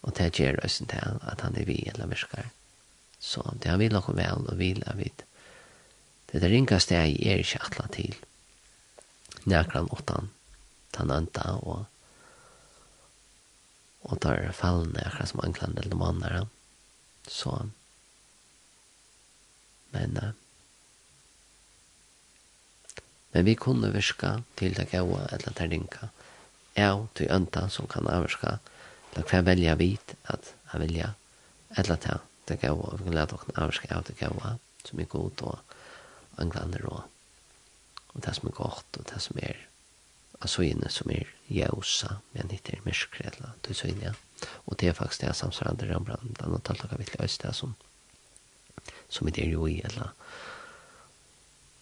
og 0.05 0.13
det 0.15 0.37
gjør 0.37 0.59
oss 0.63 0.77
til 0.77 1.17
at 1.27 1.41
han 1.43 1.57
er 1.57 1.65
vi 1.67 1.81
eller 1.89 2.07
virker. 2.07 2.51
Så 3.19 3.41
det 3.59 3.71
har 3.71 3.79
vi 3.81 3.89
nok 3.89 4.11
vel 4.15 4.45
og 4.45 4.57
vil 4.59 4.83
av 4.87 5.01
vidt. 5.01 5.23
Det 6.29 6.39
er 6.43 6.53
ringast 6.53 6.93
det 6.93 6.99
jeg 7.01 7.17
er 7.33 7.41
ikke 7.41 7.63
atla 7.65 7.87
til. 7.91 8.15
Nækran 9.49 9.89
åttan, 9.91 10.29
tan 10.95 11.11
anta 11.11 11.57
og 11.57 11.85
og 14.07 14.21
tar 14.23 14.53
fallene 14.55 15.03
akkurat 15.03 15.29
som 15.33 15.41
anklande 15.43 15.81
eller 15.81 15.99
mannere. 15.99 16.45
Så 17.27 17.51
men 19.91 20.17
uh, 20.23 20.33
men 23.31 23.45
vi 23.45 23.55
kunne 23.55 23.91
virka 23.93 24.39
til 24.55 24.73
det 24.73 24.87
gaua 24.91 25.27
eller 25.31 25.53
det 25.53 25.67
ringa 25.69 26.09
av 26.81 27.03
til 27.17 27.29
ønta 27.33 27.67
som 27.69 27.85
kan 27.89 28.07
avvirka. 28.09 28.59
Eller 29.11 29.27
hver 29.29 29.43
velja 29.45 29.75
vit 29.77 30.15
at 30.33 30.53
jeg 30.71 30.81
vilja 30.81 31.11
eller 31.77 32.01
det 32.05 32.17
det 32.47 32.59
gaua 32.61 32.95
vi 32.95 33.03
kan 33.03 33.15
lade 33.15 33.35
okken 33.35 33.59
avvirka 33.61 33.95
av 33.95 34.03
det 34.07 34.15
gaua 34.19 34.55
som 34.83 34.99
er 34.99 35.09
god 35.11 35.41
og 35.51 35.77
anglander 36.41 36.85
og 36.87 37.01
og 38.15 38.21
det 38.25 38.33
som 38.35 38.47
er 38.49 38.55
godt 38.57 38.97
og 38.97 39.09
det 39.11 39.21
som 39.21 39.37
er 39.37 39.57
av 40.41 40.63
inne 40.63 40.89
som 40.89 41.11
er 41.11 41.27
jausa 41.49 42.21
men 42.33 42.53
ikke 42.53 42.77
er 42.77 42.85
myskre 42.85 43.29
eller 43.29 43.53
du 43.67 43.73
så 43.73 43.91
inne 43.91 44.15
og 44.65 44.77
det 44.77 44.89
er 44.89 44.97
faktisk 44.97 45.21
det 45.21 45.35
samsvarende 45.35 45.89
rambrandt 45.91 46.41
han 46.41 46.55
har 46.55 46.63
talt 46.65 46.83
noe 46.85 46.97
vitt 47.01 47.19
øst, 47.19 47.43
det 47.43 47.53
som 47.55 47.75
som 49.09 49.27
det 49.31 49.43
er 49.43 49.51
jo 49.51 49.65
i, 49.67 49.81
eller? 49.83 50.13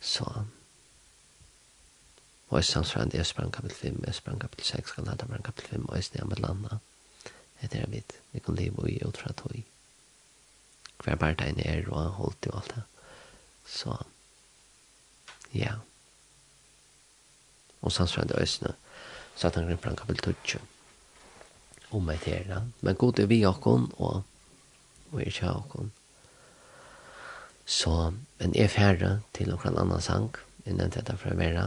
Så 0.02 0.46
og 2.48 2.58
jeg 2.58 2.66
i 2.68 2.72
samsvarende 2.72 3.18
jeg 3.18 3.26
sprang 3.26 3.54
kapitel 3.54 3.78
5, 3.78 4.04
jeg 4.06 4.16
sprang 4.16 4.40
kapitel 4.40 4.66
6, 4.66 4.92
Galatabrand 4.92 5.44
kapitel 5.44 5.70
5, 5.70 5.90
og 5.90 5.96
jeg 5.96 6.04
snedet 6.04 6.28
med 6.28 6.38
landa, 6.38 6.78
etter 7.62 7.80
jeg 7.80 7.92
vet, 7.92 8.14
vi 8.32 8.40
kan 8.40 8.56
leve 8.56 8.92
i 8.92 9.00
ut 9.06 9.18
fra 9.18 9.34
tog, 9.34 9.56
hver 11.04 11.16
bare 11.16 11.36
tegn 11.36 11.60
er 11.66 11.90
og 11.90 12.12
holdt 12.20 12.48
og 12.52 12.62
alt 12.62 12.76
det, 12.76 12.84
så 13.66 13.98
ja, 15.54 15.74
og 17.82 17.92
samsvarende 17.92 18.38
i 18.38 18.42
Østbrand, 18.44 18.78
så 19.36 19.48
at 19.48 19.56
han 19.56 19.68
grimper 19.68 19.96
kapitel 19.96 20.38
12, 20.46 20.62
om 21.92 22.10
etter 22.10 22.48
det, 22.48 22.64
men 22.82 22.96
god 22.96 23.20
er 23.20 23.26
vi 23.32 23.46
okkon, 23.46 23.92
og 23.98 24.24
og 25.12 25.22
er 25.22 25.32
kja 25.32 25.52
okkon, 25.56 25.92
Så, 27.66 28.14
men 28.40 28.54
jeg 28.56 28.70
færre 28.70 29.22
til 29.34 29.50
noen 29.50 29.78
annen 29.82 30.02
sang, 30.02 30.30
jeg 30.66 30.78
nevnte 30.78 31.02
dette 31.02 31.18
fra 31.18 31.34
Vera, 31.38 31.66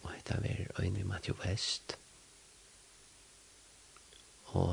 og 0.00 0.08
dette 0.14 0.38
er 0.48 0.80
øyne 0.80 1.02
i 1.02 1.08
Matthew 1.08 1.36
West. 1.44 1.96
Og 4.56 4.72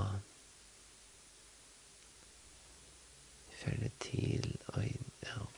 jeg 3.51 3.59
færre 3.65 3.91
til 3.99 4.55
øyne 4.77 5.35
av 5.35 5.57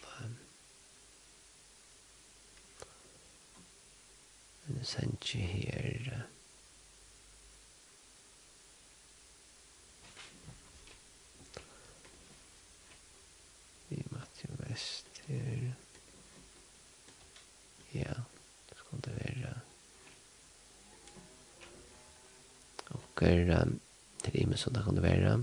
en 4.70 4.84
sendje 4.86 5.39
her, 5.39 6.12
og 6.16 6.39
er 23.30 23.62
um, 23.62 23.80
det 24.24 24.34
er 24.34 24.42
imen 24.42 24.58
som 24.58 24.74
det 24.74 24.84
kan 24.84 25.02
være. 25.04 25.38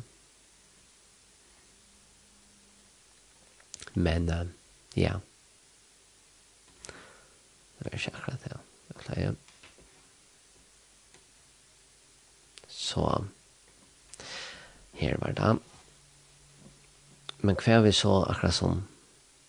Men 3.95 4.29
uh, 4.29 4.47
ja, 4.97 5.17
det 7.79 7.87
er 7.87 7.99
ikke 7.99 8.15
akkurat 8.15 8.45
det. 8.45 8.59
Jeg 8.89 9.03
pleier. 9.05 9.35
Så 12.69 13.25
her 14.93 15.17
var 15.21 15.33
det. 15.33 15.57
Men 17.39 17.57
hva 17.61 17.81
vi 17.85 17.93
så 17.93 18.23
akkurat 18.25 18.55
som 18.55 18.85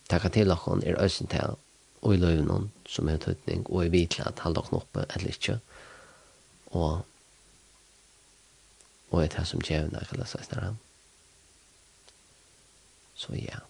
takka 0.08 0.28
til 0.32 0.48
dere 0.48 0.82
er 0.84 1.00
øyne 1.02 1.28
til 1.28 1.56
og 2.02 2.14
i 2.14 2.20
løvnen 2.20 2.70
som 2.88 3.08
er 3.08 3.18
tøytning 3.22 3.66
og 3.66 3.86
i 3.86 3.92
vitla 3.92 4.28
at 4.28 4.42
halda 4.44 4.62
dere 4.62 4.80
oppe 4.80 5.04
eller 5.14 5.28
ikke 5.34 5.58
og 6.78 7.04
og 9.10 9.22
er 9.22 9.32
det 9.32 9.46
som 9.48 9.62
djevna 9.64 10.04
kallar 10.10 10.28
seg 10.28 10.44
snar 10.46 10.64
han. 10.66 10.78
Så 13.18 13.34
ja. 13.38 13.62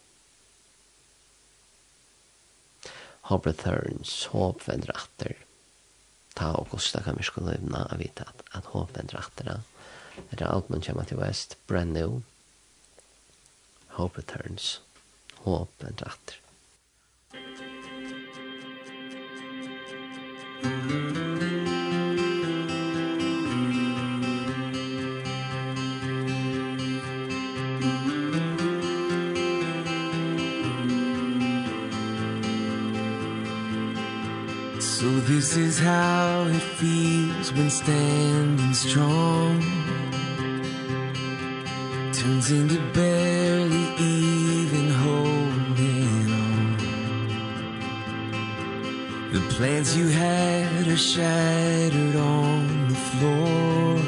Hobber 3.28 3.54
Thurn, 3.56 4.02
håp 4.32 4.64
vender 4.68 4.92
atter. 4.96 5.36
Ta 6.38 6.52
og 6.56 6.70
kosta 6.72 7.02
kan 7.04 7.18
vi 7.18 7.26
skulle 7.26 7.56
evna 7.58 7.84
av 7.88 8.00
vita 8.02 8.26
at, 8.28 8.44
at 8.56 8.72
håp 8.74 8.96
vender 8.96 9.20
atter. 9.20 9.52
Det 10.30 10.40
er 10.40 10.48
alt 10.50 10.70
man 10.72 10.84
kommer 10.84 11.08
til 11.08 11.20
vest, 11.20 11.56
brand 11.70 11.94
new. 11.94 12.20
Hope 13.98 14.20
returns. 14.20 14.78
Håp 15.44 15.70
vender 15.82 16.12
atter. 16.12 16.42
Thank. 20.60 21.27
is 35.78 35.84
how 35.84 36.46
it 36.48 36.62
feels 36.78 37.52
when 37.52 37.70
standing 37.70 38.74
strong. 38.74 39.60
Turns 42.12 42.50
into 42.50 42.80
barely 42.92 43.86
even 43.98 44.90
holding 44.90 46.30
on. 46.30 46.76
The 49.32 49.40
plans 49.54 49.96
you 49.96 50.08
had 50.08 50.86
are 50.88 50.96
shattered 50.96 52.16
on 52.16 52.88
the 52.88 52.94
floor. 52.94 53.98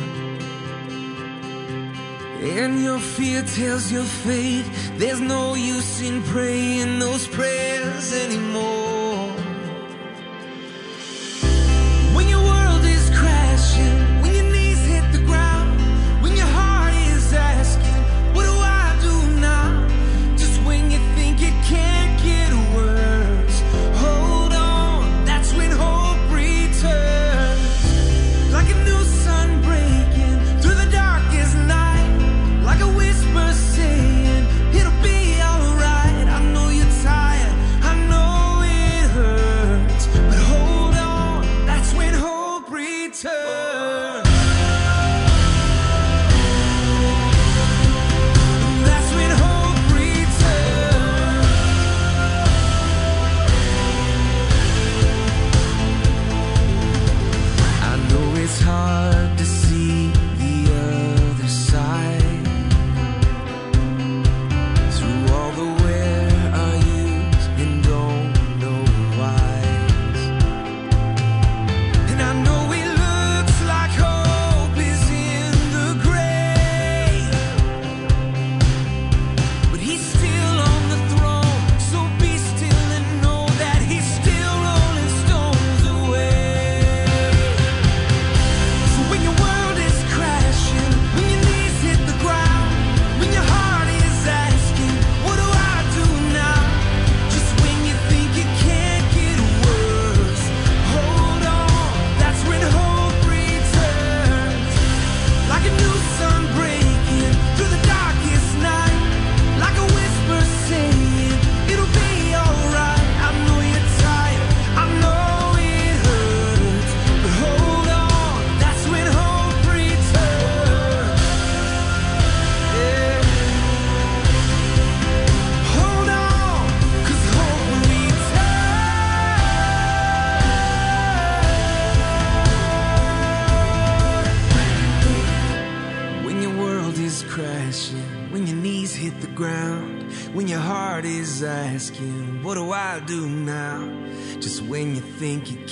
And 2.59 2.83
your 2.83 2.99
fear 2.99 3.43
tells 3.43 3.93
your 3.93 4.09
fate. 4.25 4.68
There's 4.97 5.21
no 5.21 5.55
use 5.55 6.01
in 6.01 6.23
praying 6.23 6.99
those 6.99 7.27
prayers 7.29 8.12
anymore. 8.12 9.10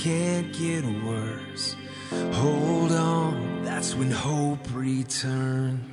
can't 0.03 0.53
get 0.53 0.85
worse. 1.05 1.75
Hold 2.35 2.93
on, 2.93 3.65
that's 3.65 3.97
when 3.97 4.13
hope 4.13 4.61
returns. 4.73 5.88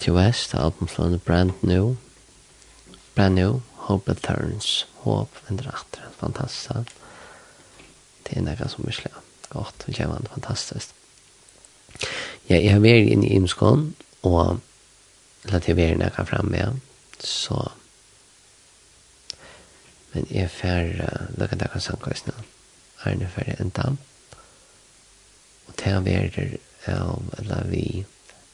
Matthew 0.00 0.14
West, 0.14 0.54
album 0.54 0.64
albumflående 0.64 1.18
Brand 1.18 1.52
New. 1.60 1.96
Brand 3.14 3.34
New, 3.34 3.60
Hope 3.74 4.12
Returns, 4.12 4.86
Hope 4.94 5.30
venter 5.48 5.68
atter, 5.68 6.08
fantastisk. 6.16 6.94
Det 8.24 8.36
er 8.36 8.40
nekka 8.40 8.68
som 8.68 8.86
virkelig 8.86 9.12
godt, 9.50 9.84
og 9.88 9.94
kommer 9.96 10.30
fantastisk. 10.32 10.94
Ja, 12.48 12.56
jeg 12.56 12.72
har 12.72 12.80
vært 12.80 13.10
inne 13.12 13.28
i 13.28 13.36
Imskån, 13.36 13.94
og 14.22 14.60
la 15.52 15.60
til 15.60 15.76
være 15.76 15.98
nekka 16.00 16.24
framme, 16.24 16.80
så 17.20 17.68
men 20.14 20.26
jeg 20.30 20.46
er 20.46 20.54
fer 20.54 20.94
uh, 20.96 21.26
lukka 21.36 21.58
dekka 21.60 21.78
sangkvæsna 21.78 22.32
er 23.04 23.20
nu 23.20 23.28
fer 23.28 23.52
enda 23.60 23.92
og 25.68 25.76
det 25.76 25.92
er 25.92 26.56
av 26.88 27.34
eller 27.38 27.68
vi 27.68 28.06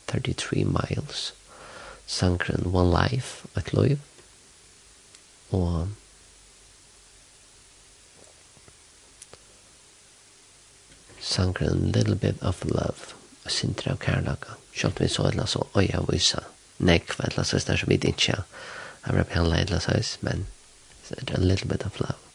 33 0.06 0.64
Miles, 0.64 1.32
Sankren 2.06 2.66
One 2.72 2.90
Life, 2.90 3.46
et 3.56 3.72
loiv, 3.72 3.98
og 5.50 5.88
Sankren 11.20 11.92
Little 11.92 12.16
Bit 12.16 12.42
of 12.42 12.64
Love, 12.64 13.14
og 13.44 13.50
sintra 13.50 13.92
av 13.94 14.02
Kærlaka. 14.02 14.58
Sjalt 14.76 15.00
vi 15.00 15.08
så 15.08 15.30
eller 15.30 15.46
så 15.50 15.64
øya 15.78 16.02
vysa, 16.10 16.44
nekva 16.78 17.30
eller 17.30 17.46
så 17.46 17.58
som 17.58 17.88
vi 17.88 17.98
ikke 17.98 18.42
var 19.06 19.18
rappellet 19.18 19.66
eller 19.66 19.78
så, 19.80 20.18
men 20.20 20.46
a 21.10 21.38
little 21.38 21.68
bit 21.68 21.86
of 21.86 22.00
love. 22.00 22.25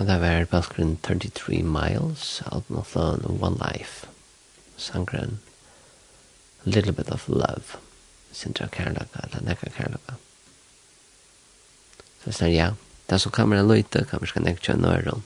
Og 0.00 0.06
det 0.08 0.16
var 0.22 0.46
Balkgrunn 0.48 0.94
33 1.04 1.58
Miles, 1.62 2.42
Alton 2.48 2.78
of 2.80 2.94
Lone 2.96 3.26
og 3.28 3.42
One 3.42 3.58
Life. 3.60 4.06
Sangren 4.80 5.40
Little 6.64 6.92
Bit 6.92 7.10
of 7.12 7.28
Love. 7.28 7.76
Sintra 8.32 8.66
Kærlaka, 8.72 9.26
eller 9.26 9.44
Nekka 9.44 9.68
Kærlaka. 9.76 10.16
Så 12.24 12.32
snar 12.32 12.48
ja, 12.48 12.70
det 13.10 13.20
som 13.20 13.52
en 13.52 13.68
løyte, 13.68 14.06
kommer 14.08 14.26
skal 14.26 14.42
nekka 14.42 14.70
kjønne 14.70 14.88
øren, 14.88 15.22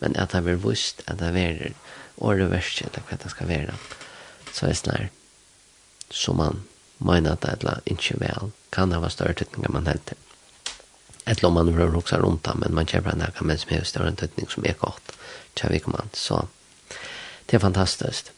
men 0.00 0.16
at 0.16 0.36
det 0.36 0.44
blir 0.44 0.60
vust 0.60 1.00
at 1.06 1.22
det 1.24 1.32
verer 1.32 1.72
året 2.20 2.50
verste, 2.50 2.84
eller 2.84 3.08
hva 3.08 3.16
det 3.16 3.32
skal 3.32 3.48
være. 3.48 3.80
Så 4.52 4.66
jeg 4.66 4.76
snar, 4.76 5.08
som 6.10 6.36
man 6.36 6.64
mener 6.98 7.32
at 7.32 7.42
det 7.46 7.64
er 7.64 7.80
ikke 7.86 8.20
vel, 8.20 8.52
kan 8.72 8.92
det 8.92 9.00
være 9.00 9.10
større 9.16 9.40
tøtninger 9.40 9.72
man 9.72 9.86
helter 9.86 10.20
ett 11.30 11.44
om 11.44 11.54
man 11.54 11.76
rör 11.76 11.96
också 11.96 12.16
runt 12.16 12.44
där 12.44 12.54
men 12.54 12.74
man 12.74 12.86
känner 12.86 13.10
kämpar 13.10 13.18
näka 13.18 13.38
kan 13.38 13.58
som 13.58 13.76
är 13.76 13.84
större 13.84 14.08
en 14.08 14.16
täckning 14.16 14.46
som 14.48 14.64
är 14.64 14.74
gott. 14.78 15.12
Tja 15.54 15.68
vi 15.68 15.78
kommer 15.78 16.04
så. 16.12 16.48
Det 17.46 17.56
är 17.56 17.60
fantastiskt. 17.60 18.32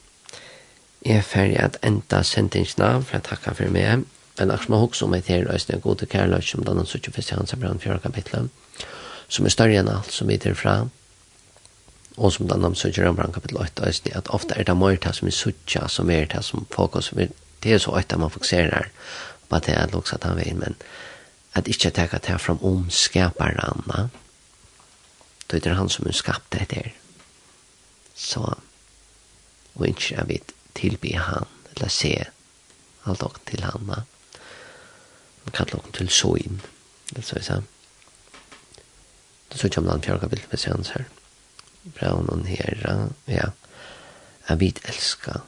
Jeg 1.00 1.16
er 1.16 1.22
ferdig 1.24 1.56
at 1.56 1.78
enda 1.82 2.20
sendingsna 2.22 3.00
for 3.00 3.16
jeg 3.16 3.24
takker 3.24 3.54
for 3.56 3.72
meg. 3.72 4.04
Men 4.38 4.50
akkurat 4.50 4.68
må 4.68 4.80
huske 4.82 5.04
om 5.04 5.14
et 5.16 5.28
her 5.32 5.46
løsning 5.48 5.80
god 5.80 5.96
til 6.00 6.08
kærløs 6.08 6.50
som 6.52 6.64
denne 6.64 6.84
71. 6.84 7.30
hans 7.30 7.54
brann 7.60 7.80
4. 7.80 7.98
kapitlet 8.04 8.48
som 9.28 9.46
er 9.46 9.54
større 9.54 9.78
enn 9.80 9.88
alt 9.88 10.12
som 10.12 10.28
vi 10.28 10.38
tar 10.38 10.54
fra 10.54 10.74
og 12.16 12.32
som 12.32 12.48
denne 12.48 12.72
71. 12.74 13.00
hans 13.04 13.16
brann 13.16 13.32
kapitlet 13.32 13.60
8 13.80 13.86
løsning 13.86 14.16
at 14.16 14.28
ofte 14.28 14.56
er 14.56 14.68
det 14.68 14.76
mer 14.76 14.96
det 14.96 15.14
som 15.16 15.28
er 15.28 15.36
suttja 15.36 15.88
som 15.88 16.10
er 16.10 16.28
det 16.32 16.44
som 16.44 16.66
folk 16.72 17.00
som 17.04 17.20
er 17.20 17.32
det 17.62 17.74
er 17.74 17.78
så 17.78 17.96
ofte 17.96 18.16
man 18.16 18.32
fokuserer 18.32 18.88
på 19.48 19.56
at 19.56 19.66
det 19.66 19.76
er 19.76 19.92
luksa 19.92 20.20
han 20.22 20.36
veien 20.36 20.60
men 20.60 20.76
at 21.54 21.68
ikkje 21.68 21.90
teka 21.90 22.18
det 22.18 22.38
fram 22.40 22.58
om 22.62 22.90
skaparanna. 22.90 24.08
Det 25.50 25.66
er 25.66 25.74
han 25.74 25.88
som 25.88 26.06
er 26.06 26.14
skapt 26.14 26.52
det 26.52 26.66
her. 26.70 26.92
Så, 28.14 28.54
og 29.74 29.86
ikkje 29.88 30.16
er 30.20 30.28
vi 30.28 30.40
tilby 30.78 31.14
han, 31.16 31.48
eller 31.74 31.88
se 31.88 32.14
alt 33.06 33.22
og 33.22 33.40
til 33.46 33.64
hanna. 33.64 34.04
Han 35.44 35.54
kallar 35.56 35.80
ok 35.80 35.94
til 35.96 36.08
soin, 36.08 36.60
det 37.14 37.24
så 37.24 37.38
vi 37.38 37.44
sa. 37.44 37.60
Det 39.50 39.58
så 39.58 39.68
kommer 39.68 39.90
han 39.90 40.02
fjorga 40.02 40.28
vilt 40.30 40.50
med 40.50 40.60
sjans 40.60 40.92
her. 40.94 41.08
Braunen 41.96 42.44
her, 42.46 43.10
ja, 43.26 43.50
Jag 44.50 44.56
vet 44.56 44.84
elska, 44.84 45.40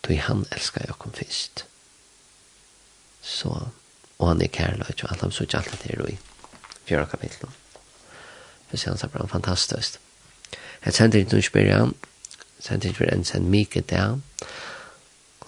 då 0.00 0.14
han 0.14 0.44
älskar 0.50 0.84
jag 0.86 0.98
kom 0.98 1.12
fyrst. 1.12 1.64
Så, 3.20 3.68
og 4.18 4.28
han 4.28 4.42
er 4.42 4.52
kærløyt, 4.52 5.04
og 5.04 5.12
alt 5.12 5.24
han 5.24 5.32
sier 5.34 5.58
alt 5.58 5.72
det 5.72 5.92
her 5.92 6.04
i 6.08 6.18
fjøra 6.88 7.06
kapitlet. 7.10 7.50
Det 8.70 8.80
sier 8.80 8.92
han 8.92 9.00
så 9.00 9.08
bra, 9.12 9.26
fantastisk. 9.26 10.00
Jeg 10.84 10.94
sender 10.94 11.22
ikke 11.22 11.36
noen 11.36 11.46
spørre 11.46 11.78
han, 11.78 11.94
sender 12.60 12.90
ikke 12.90 13.10
en 13.12 13.24
send 13.24 13.50
mye 13.52 13.82
der, 13.90 14.18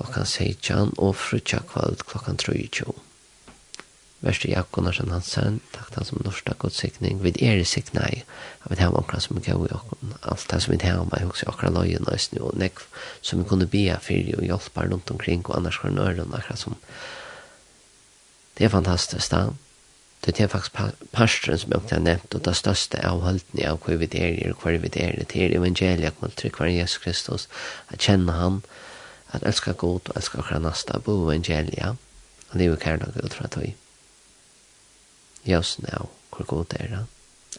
klokkan 0.01 0.27
16 0.27 0.95
og 0.99 1.15
frutja 1.17 1.61
kvöld 1.69 2.05
klokkan 2.09 2.37
22. 2.37 2.95
Värste 4.21 4.51
Jakob 4.51 4.73
Gunnarsson 4.73 5.11
Hansen, 5.11 5.61
takk 5.73 5.95
han 5.97 6.05
som 6.05 6.21
norska 6.25 6.53
godsikning, 6.61 7.23
vid 7.25 7.39
er 7.41 7.57
i 7.57 7.65
sikna 7.65 8.05
i, 8.13 8.19
av 8.67 8.75
et 8.75 8.83
hemma 8.83 9.21
som 9.21 9.41
gav 9.41 9.65
i 9.65 9.73
okkon, 9.73 10.13
alt 10.23 10.45
det 10.51 10.61
som 10.61 10.75
vi 10.75 10.81
hemma 10.85 11.21
i 11.21 11.25
hos 11.25 11.43
i 11.43 11.49
okra 11.49 11.71
lojen 11.73 12.05
og 12.05 12.21
snu 12.21 12.43
og 12.51 12.59
nekv, 12.61 12.85
som 13.23 13.41
vi 13.41 13.49
kunne 13.49 13.69
bia 13.69 13.97
fyrir 13.99 14.37
og 14.37 14.45
hjelpar 14.45 14.91
rundt 14.93 15.11
omkring 15.11 15.47
og 15.49 15.57
annars 15.57 15.81
kvar 15.81 15.97
nøyren 15.97 16.37
akkurat 16.37 16.61
som 16.61 16.77
Det 18.59 18.65
er 18.65 18.73
fantastisk 18.73 19.31
da. 19.31 19.49
Det 20.21 20.41
er 20.41 20.51
faktisk 20.53 20.77
pastoren 21.13 21.59
som 21.59 21.73
jeg 21.73 21.81
har 21.91 22.03
nevnt, 22.05 22.35
og 22.35 22.45
det 22.45 22.53
største 22.57 23.01
avholdene 23.09 23.65
av 23.65 23.79
hva 23.81 23.97
vi 23.97 24.09
er 24.21 24.35
i, 24.37 24.51
og 24.51 24.61
hva 24.61 24.75
vi 24.77 24.91
er 25.01 25.17
i, 25.17 25.25
til 25.25 25.55
evangeliet, 25.57 26.19
hva 26.21 26.29
vi 26.37 26.51
er 26.51 26.83
Jesus 26.83 27.01
Kristus, 27.01 27.49
at 27.89 28.05
kjenne 28.05 28.35
han, 28.37 28.61
at 29.33 29.47
elska 29.49 29.73
god, 29.73 30.11
og 30.11 30.21
elska 30.21 30.45
hver 30.45 30.61
nasta, 30.61 30.99
bo 30.99 31.17
evangeliet, 31.25 31.97
og 32.51 32.59
det 32.59 32.67
er 32.67 32.69
jo 32.69 32.77
kærlig 32.77 33.25
ut 33.25 33.39
fra 33.39 33.49
tog. 33.49 33.73
Jøsen 35.49 35.89
av 35.89 36.11
hvor 36.31 36.47
god 36.47 36.77
er 36.77 36.93
det. 36.93 37.03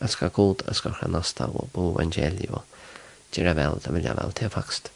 Elska 0.02 0.30
god, 0.30 0.62
elska 0.70 0.94
hver 0.94 1.10
nasta, 1.10 1.50
og 1.50 1.74
bo 1.74 1.96
evangeliet, 1.96 2.54
og 2.54 2.64
gjøre 3.34 3.58
vel, 3.58 3.82
det 3.82 3.94
vil 3.98 4.06
jeg 4.06 4.22
vel 4.22 4.38
til 4.38 4.54
faktisk. 4.54 4.94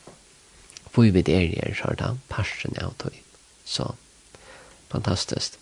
Hvor 0.94 1.10
vi 1.12 1.26
er 1.34 1.74
så 1.76 1.90
er 1.92 1.96
det, 2.00 2.16
pastoren 2.30 2.78
av 2.78 2.94
tog. 3.02 3.22
Så, 3.66 3.96
fantastisk. 4.92 5.58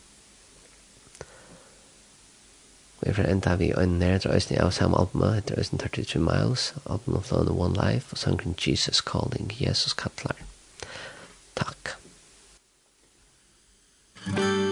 Vi 3.06 3.14
får 3.14 3.24
enda 3.24 3.56
vi 3.56 3.74
øynene 3.78 4.00
nere 4.00 4.16
etter 4.16 4.32
øyne 4.32 4.62
av 4.64 4.72
samme 4.72 5.00
albumet, 5.00 5.38
etter 5.38 5.60
øyne 5.60 5.80
32 5.80 6.20
Miles, 6.20 6.74
albumet 6.86 7.32
of 7.32 7.46
the 7.46 7.56
One 7.56 7.76
Life, 7.76 8.08
og 8.12 8.18
sangen 8.18 8.56
Jesus 8.68 9.04
Calling, 9.04 9.52
Jesus 9.60 9.94
Kattler. 9.94 10.36
Takk. 11.56 11.98
Takk. 14.26 14.63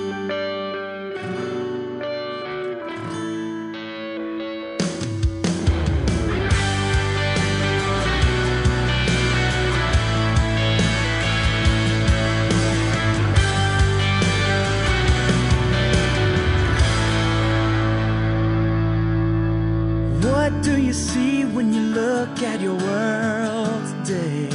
do 20.62 20.80
you 20.80 20.94
see 20.94 21.44
when 21.44 21.74
you 21.74 21.82
look 21.82 22.44
at 22.44 22.62
your 22.62 22.76
world 22.76 23.84
today? 24.06 24.50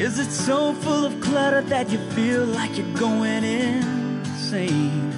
Is 0.00 0.18
it 0.18 0.30
so 0.30 0.72
full 0.72 1.04
of 1.04 1.20
clutter 1.20 1.60
that 1.62 1.90
you 1.90 1.98
feel 2.10 2.44
like 2.46 2.78
you're 2.78 2.96
going 2.96 3.44
insane? 3.44 5.12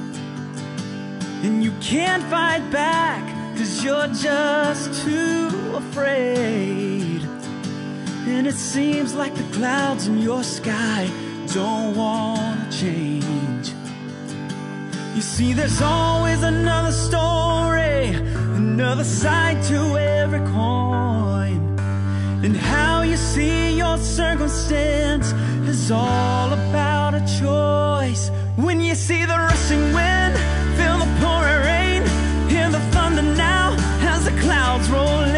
And 1.44 1.62
you 1.62 1.72
can't 1.80 2.22
fight 2.24 2.68
back 2.72 3.22
cause 3.56 3.84
you're 3.84 4.08
just 4.08 5.04
too 5.04 5.50
afraid. 5.74 7.22
And 8.26 8.46
it 8.48 8.56
seems 8.56 9.14
like 9.14 9.34
the 9.36 9.56
clouds 9.56 10.08
in 10.08 10.18
your 10.18 10.42
sky 10.42 11.08
don't 11.52 11.94
want 11.94 12.72
to 12.72 12.78
change. 12.78 13.72
You 15.14 15.22
see 15.22 15.52
there's 15.52 15.80
always 15.80 16.42
another 16.42 16.90
story 16.90 18.43
another 18.74 19.04
side 19.04 19.62
to 19.62 19.96
every 19.96 20.40
coin. 20.50 21.60
And 22.44 22.56
how 22.56 23.02
you 23.02 23.16
see 23.16 23.78
your 23.78 23.96
circumstance 23.98 25.32
Is 25.68 25.92
all 25.92 26.52
about 26.52 27.14
a 27.14 27.22
choice. 27.40 28.30
When 28.56 28.80
you 28.80 28.96
see 28.96 29.24
the 29.24 29.38
rushing 29.48 29.84
wind 29.98 30.34
Feel 30.76 30.98
the 31.04 31.10
pouring 31.20 31.62
rain. 31.70 32.02
Hear 32.48 32.68
the 32.76 32.82
thunder 32.92 33.22
now 33.22 33.76
As 34.12 34.24
the 34.24 34.34
clouds 34.42 34.90
roll 34.90 35.20
in 35.22 35.33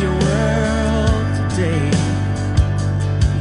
your 0.00 0.12
world 0.12 1.50
today. 1.50 1.90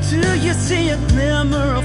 Do 0.10 0.22
you 0.46 0.54
see 0.54 0.90
it 0.90 1.00
glimmer 1.10 1.79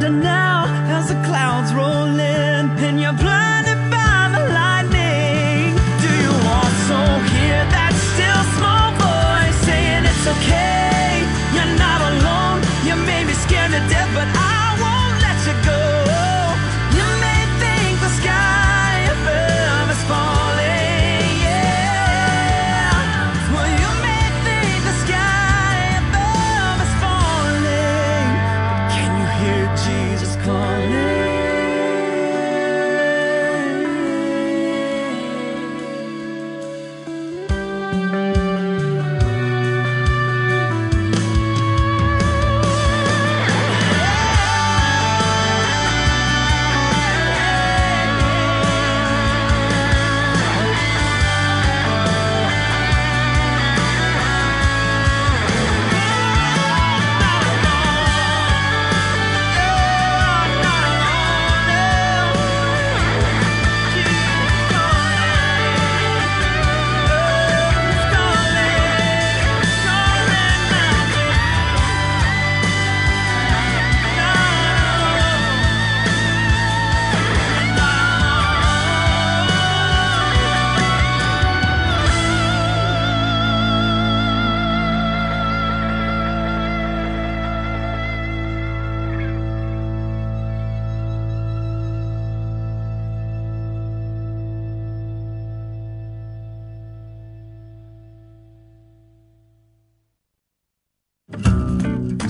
wonder 0.00 0.18
now 0.18 0.64
as 0.96 1.08
the 1.08 1.14
clouds 1.26 1.74
roll 1.74 2.18
in. 2.18 2.70
And 2.78 3.00
your 3.00 3.12
blood 3.12 3.39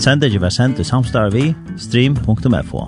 Sendingen 0.01 0.41
var 0.41 0.49
sendt 0.49 0.79
i 0.81 0.85
samstarve 0.85 1.33
vi 1.33 1.55
stream.fo. 1.77 2.87